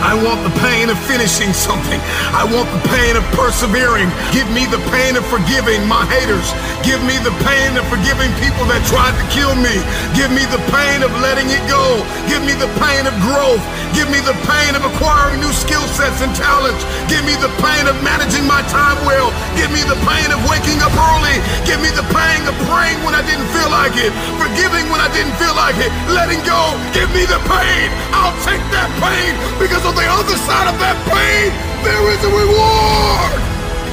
I 0.00 0.16
want 0.16 0.40
the 0.40 0.54
pain 0.64 0.88
of 0.88 0.96
finishing 1.04 1.52
something. 1.52 2.00
I 2.32 2.48
want 2.48 2.72
the 2.72 2.80
pain 2.88 3.20
of 3.20 3.24
persevering. 3.36 4.08
Give 4.32 4.48
me 4.56 4.64
the 4.72 4.80
pain 4.88 5.12
of 5.12 5.24
forgiving 5.28 5.84
my 5.84 6.08
haters. 6.08 6.48
Give 6.80 7.00
me 7.04 7.20
the 7.20 7.36
pain 7.44 7.76
of 7.76 7.84
forgiving 7.92 8.32
people 8.40 8.64
that 8.72 8.80
tried 8.88 9.12
to 9.20 9.24
kill 9.28 9.52
me. 9.60 9.76
Give 10.16 10.32
me 10.32 10.48
the 10.48 10.62
pain 10.72 11.04
of 11.04 11.12
letting 11.20 11.52
it 11.52 11.60
go. 11.68 12.00
Give 12.32 12.40
me 12.40 12.56
the 12.56 12.72
pain 12.80 13.04
of 13.04 13.12
growth. 13.20 13.60
Give 13.92 14.08
me 14.08 14.24
the 14.24 14.32
pain 14.48 14.72
of 14.72 14.80
acquiring 14.88 15.44
new 15.44 15.52
skill 15.52 15.84
sets 15.92 16.24
and 16.24 16.32
talents. 16.32 16.80
Give 17.12 17.20
me 17.28 17.36
the 17.36 17.52
pain 17.60 17.84
of 17.84 17.94
managing 18.00 18.48
my 18.48 18.64
time 18.72 18.96
well. 19.04 19.28
Give 19.60 19.68
me 19.68 19.84
the 19.84 20.00
pain 20.08 20.32
of 20.32 20.40
waking 20.48 20.80
up 20.80 20.96
early. 20.96 21.36
Give 21.68 21.76
me 21.84 21.92
the 21.92 22.06
pain 22.08 22.40
of 22.48 22.56
praying 22.72 22.96
when 23.04 23.12
I 23.12 23.20
didn't 23.28 23.50
feel 23.52 23.68
like 23.68 23.92
it. 24.00 24.16
Forgiving 24.40 24.88
when 24.88 25.04
I 25.04 25.12
didn't 25.12 25.36
feel 25.36 25.52
like 25.52 25.76
it. 25.76 25.92
Letting 26.08 26.40
go. 26.48 26.72
Give 26.96 27.10
me 27.12 27.28
the 27.28 27.42
pain. 27.44 27.92
I'll 28.16 28.36
take 28.40 28.62
that 28.72 28.88
pain 29.02 29.36
because 29.60 29.89
on 29.90 29.98
the 29.98 30.06
other 30.06 30.38
side 30.46 30.70
of 30.70 30.78
that 30.78 30.94
pain, 31.10 31.50
there 31.82 32.04
is 32.14 32.22
a 32.22 32.30
reward. 32.30 33.34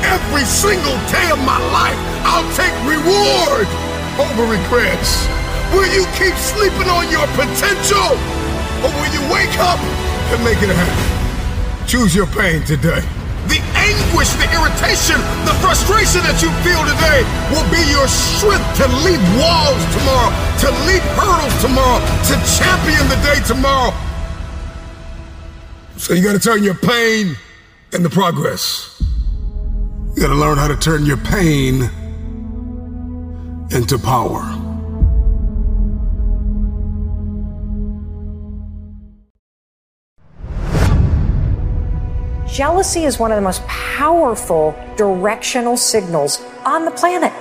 Every 0.06 0.46
single 0.46 0.94
day 1.10 1.34
of 1.34 1.42
my 1.42 1.58
life, 1.74 1.98
I'll 2.22 2.46
take 2.54 2.70
reward 2.86 3.66
over 4.22 4.46
regrets. 4.46 5.26
Will 5.74 5.90
you 5.90 6.06
keep 6.14 6.38
sleeping 6.38 6.86
on 6.86 7.10
your 7.10 7.26
potential? 7.34 8.14
Or 8.86 8.94
will 8.94 9.10
you 9.10 9.26
wake 9.34 9.58
up 9.58 9.82
and 10.38 10.38
make 10.46 10.62
it 10.62 10.70
happen? 10.70 11.10
Choose 11.90 12.14
your 12.14 12.30
pain 12.30 12.62
today. 12.70 13.02
The 13.50 13.58
anguish, 13.74 14.30
the 14.38 14.46
irritation, 14.54 15.18
the 15.50 15.56
frustration 15.66 16.22
that 16.30 16.38
you 16.46 16.54
feel 16.62 16.84
today 16.94 17.26
will 17.50 17.66
be 17.74 17.82
your 17.90 18.06
strength 18.06 18.70
to 18.78 18.86
leap 19.02 19.24
walls 19.42 19.82
tomorrow, 19.98 20.30
to 20.62 20.70
leap 20.86 21.02
hurdles 21.18 21.58
tomorrow, 21.58 22.06
to 22.30 22.34
champion 22.54 23.02
the 23.10 23.18
day 23.26 23.42
tomorrow. 23.50 23.98
So 25.98 26.14
you 26.14 26.24
gotta 26.24 26.40
turn 26.40 26.64
your 26.64 26.76
pain 26.76 27.36
into 27.92 28.08
progress. 28.10 29.02
You 30.16 30.22
gotta 30.22 30.36
learn 30.36 30.58
how 30.58 30.68
to 30.68 30.78
turn 30.78 31.06
your 31.08 31.18
pain 31.18 31.90
into 33.72 33.98
power. 33.98 34.54
Jealousy 42.48 43.04
is 43.04 43.18
one 43.18 43.32
of 43.32 43.36
the 43.36 43.42
most 43.42 43.66
powerful 43.66 44.76
directional 44.98 45.78
signals 45.78 46.42
on 46.64 46.86
the 46.86 46.92
planet. 46.92 47.34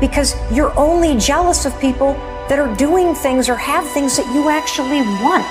Because 0.00 0.34
you're 0.52 0.76
only 0.76 1.16
jealous 1.16 1.64
of 1.64 1.78
people 1.80 2.14
that 2.50 2.58
are 2.58 2.74
doing 2.74 3.14
things 3.14 3.48
or 3.48 3.54
have 3.54 3.88
things 3.90 4.16
that 4.16 4.26
you 4.34 4.48
actually 4.48 5.02
want. 5.22 5.46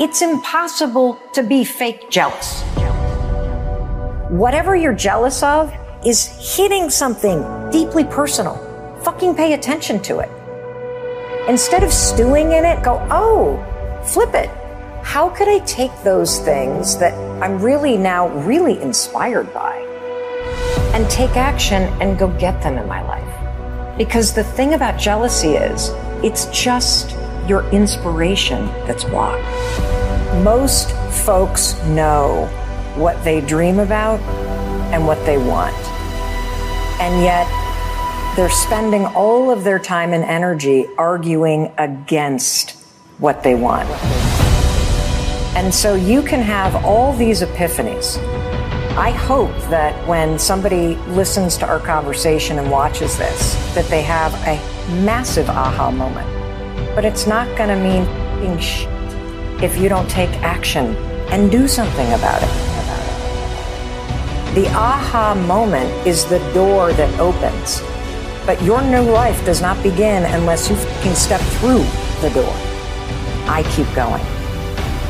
It's 0.00 0.22
impossible 0.22 1.18
to 1.32 1.42
be 1.42 1.64
fake 1.64 2.08
jealous. 2.08 2.62
Whatever 4.30 4.76
you're 4.76 4.94
jealous 4.94 5.42
of 5.42 5.74
is 6.06 6.56
hitting 6.56 6.88
something 6.88 7.42
deeply 7.72 8.04
personal. 8.04 8.54
Fucking 9.02 9.34
pay 9.34 9.54
attention 9.54 10.00
to 10.02 10.20
it. 10.20 10.30
Instead 11.48 11.82
of 11.82 11.92
stewing 11.92 12.52
in 12.52 12.64
it, 12.64 12.80
go, 12.84 13.04
oh, 13.10 13.58
flip 14.06 14.34
it. 14.34 14.50
How 15.02 15.30
could 15.30 15.48
I 15.48 15.58
take 15.66 15.90
those 16.04 16.38
things 16.38 16.96
that 16.98 17.12
I'm 17.42 17.60
really 17.60 17.96
now 17.96 18.28
really 18.28 18.80
inspired 18.80 19.52
by 19.52 19.78
and 20.94 21.10
take 21.10 21.36
action 21.36 21.82
and 22.00 22.16
go 22.16 22.28
get 22.38 22.62
them 22.62 22.78
in 22.78 22.86
my 22.86 23.02
life? 23.02 23.23
Because 23.96 24.34
the 24.34 24.42
thing 24.42 24.74
about 24.74 24.98
jealousy 24.98 25.52
is 25.52 25.90
it's 26.24 26.46
just 26.46 27.16
your 27.48 27.68
inspiration 27.70 28.66
that's 28.86 29.04
blocked. 29.04 29.44
Most 30.42 30.90
folks 31.24 31.80
know 31.84 32.46
what 32.96 33.22
they 33.22 33.40
dream 33.40 33.78
about 33.78 34.18
and 34.92 35.06
what 35.06 35.24
they 35.26 35.38
want. 35.38 35.74
And 37.00 37.22
yet, 37.22 37.46
they're 38.36 38.50
spending 38.50 39.06
all 39.06 39.50
of 39.50 39.62
their 39.62 39.78
time 39.78 40.12
and 40.12 40.24
energy 40.24 40.86
arguing 40.98 41.72
against 41.78 42.72
what 43.18 43.44
they 43.44 43.54
want. 43.54 43.88
And 45.56 45.72
so 45.72 45.94
you 45.94 46.20
can 46.20 46.40
have 46.40 46.84
all 46.84 47.12
these 47.12 47.42
epiphanies. 47.42 48.33
I 48.96 49.10
hope 49.10 49.50
that 49.70 50.06
when 50.06 50.38
somebody 50.38 50.94
listens 51.08 51.56
to 51.56 51.66
our 51.66 51.80
conversation 51.80 52.60
and 52.60 52.70
watches 52.70 53.18
this, 53.18 53.54
that 53.74 53.86
they 53.86 54.02
have 54.02 54.32
a 54.46 54.56
massive 55.02 55.50
aha 55.50 55.90
moment. 55.90 56.28
But 56.94 57.04
it's 57.04 57.26
not 57.26 57.48
going 57.58 57.70
to 57.70 57.76
mean 57.76 58.06
if 59.60 59.76
you 59.78 59.88
don't 59.88 60.08
take 60.08 60.30
action 60.42 60.94
and 61.32 61.50
do 61.50 61.66
something 61.66 62.06
about 62.12 62.40
it. 62.40 62.48
The 64.54 64.68
aha 64.68 65.34
moment 65.34 65.90
is 66.06 66.24
the 66.26 66.38
door 66.52 66.92
that 66.92 67.18
opens. 67.18 67.80
But 68.46 68.62
your 68.62 68.80
new 68.80 69.10
life 69.10 69.44
does 69.44 69.60
not 69.60 69.82
begin 69.82 70.22
unless 70.24 70.70
you 70.70 70.76
can 71.02 71.16
step 71.16 71.40
through 71.58 71.82
the 72.20 72.30
door. 72.32 72.54
I 73.48 73.64
keep 73.74 73.92
going. 73.92 74.22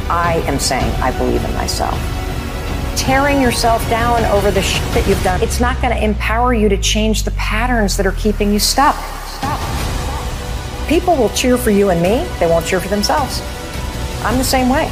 I 0.09 0.43
am 0.47 0.59
saying 0.59 0.91
I 1.03 1.11
believe 1.19 1.45
in 1.45 1.53
myself. 1.53 2.14
Tearing 2.97 3.41
yourself 3.41 3.89
down 3.91 4.25
over 4.27 4.51
the 4.51 4.63
shit 4.63 4.83
that 4.95 5.07
you've 5.09 5.23
done, 5.23 5.43
it's 5.43 5.61
not 5.61 5.81
going 5.83 5.95
to 5.95 6.03
empower 6.03 6.55
you 6.55 6.69
to 6.69 6.77
change 6.79 7.25
the 7.25 7.33
patterns 7.33 7.97
that 7.97 8.07
are 8.07 8.13
keeping 8.13 8.53
you 8.53 8.59
stuck. 8.59 8.95
Stop. 9.27 10.89
People 10.89 11.17
will 11.17 11.31
cheer 11.31 11.59
for 11.59 11.71
you 11.71 11.91
and 11.91 12.01
me, 12.01 12.27
they 12.39 12.47
won't 12.47 12.67
cheer 12.67 12.81
for 12.81 12.89
themselves. 12.89 13.41
I'm 14.23 14.39
the 14.39 14.45
same 14.45 14.69
way. 14.69 14.91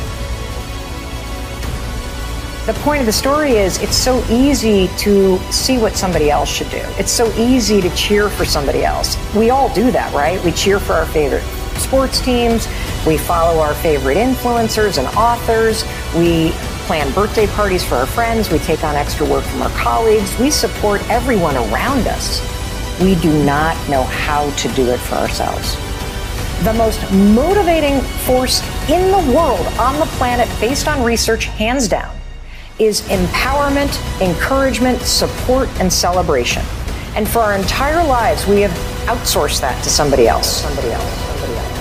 The 2.67 2.75
point 2.75 3.01
of 3.01 3.07
the 3.07 3.13
story 3.13 3.53
is 3.53 3.83
it's 3.83 3.97
so 3.97 4.25
easy 4.31 4.89
to 4.99 5.39
see 5.51 5.79
what 5.79 5.97
somebody 5.97 6.31
else 6.31 6.49
should 6.49 6.71
do. 6.71 6.83
It's 6.99 7.11
so 7.11 7.33
easy 7.37 7.81
to 7.81 7.91
cheer 7.97 8.29
for 8.29 8.45
somebody 8.45 8.85
else. 8.85 9.17
We 9.35 9.51
all 9.51 9.73
do 9.75 9.91
that, 9.91 10.13
right? 10.15 10.43
We 10.45 10.53
cheer 10.53 10.79
for 10.79 10.93
our 10.93 11.07
favorite 11.07 11.43
sports 11.79 12.21
teams. 12.21 12.69
We 13.07 13.19
follow 13.19 13.61
our 13.61 13.75
favorite 13.75 14.17
influencers 14.17 14.99
and 14.99 15.09
authors. 15.17 15.85
We 16.15 16.53
plan 16.83 17.13
birthday 17.13 17.47
parties 17.47 17.85
for 17.85 17.95
our 17.95 18.07
friends. 18.07 18.51
We 18.51 18.59
take 18.59 18.85
on 18.85 18.95
extra 18.95 19.27
work 19.27 19.45
from 19.45 19.63
our 19.63 19.71
colleagues. 19.71 20.39
We 20.39 20.51
support 20.51 21.01
everyone 21.09 21.57
around 21.57 22.07
us. 22.07 22.41
We 23.01 23.15
do 23.17 23.33
not 23.45 23.77
know 23.89 24.03
how 24.03 24.51
to 24.51 24.69
do 24.75 24.91
it 24.91 24.99
for 24.99 25.17
ourselves. 25.17 25.77
The 26.65 26.75
most 26.75 27.01
motivating 27.13 28.01
force 28.01 28.63
in 28.89 29.11
the 29.11 29.35
world 29.35 29.67
on 29.79 29.99
the 29.99 30.07
planet, 30.17 30.49
based 30.61 30.87
on 30.87 31.03
research, 31.03 31.47
hands 31.47 31.89
down, 31.89 32.15
is 32.79 33.03
empowerment, 33.03 33.99
encouragement, 34.21 35.01
support, 35.03 35.69
and 35.81 35.93
celebration. 35.93 36.63
And 37.15 37.29
for 37.29 37.41
our 37.41 37.55
entire 37.55 38.07
lives, 38.07 38.47
we 38.47 38.61
have 38.61 38.71
outsourced 39.07 39.61
that 39.61 39.83
to 39.85 39.91
somebody 39.91 40.29
else. 40.29 40.63
Somebody 40.63 40.91
else. 40.91 41.05
Somebody 41.05 41.55
else. 41.55 41.73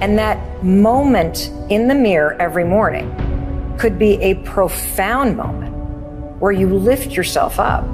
And 0.00 0.16
that 0.18 0.62
moment 0.62 1.50
in 1.68 1.88
the 1.88 1.94
mirror 1.94 2.36
every 2.40 2.64
morning 2.64 3.12
could 3.78 3.98
be 3.98 4.14
a 4.22 4.34
profound 4.36 5.36
moment 5.36 5.74
where 6.40 6.52
you 6.52 6.68
lift 6.68 7.12
yourself 7.12 7.58
up 7.58 7.84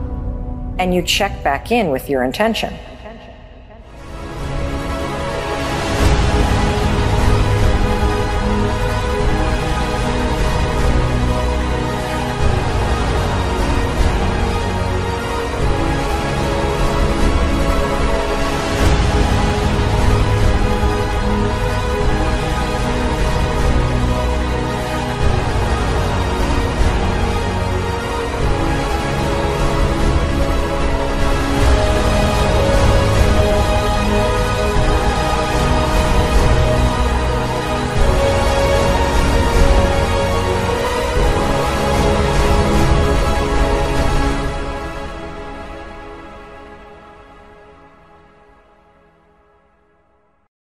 and 0.79 0.95
you 0.95 1.03
check 1.03 1.45
back 1.45 1.71
in 1.71 1.91
with 1.91 2.09
your 2.09 2.25
intention. 2.25 2.75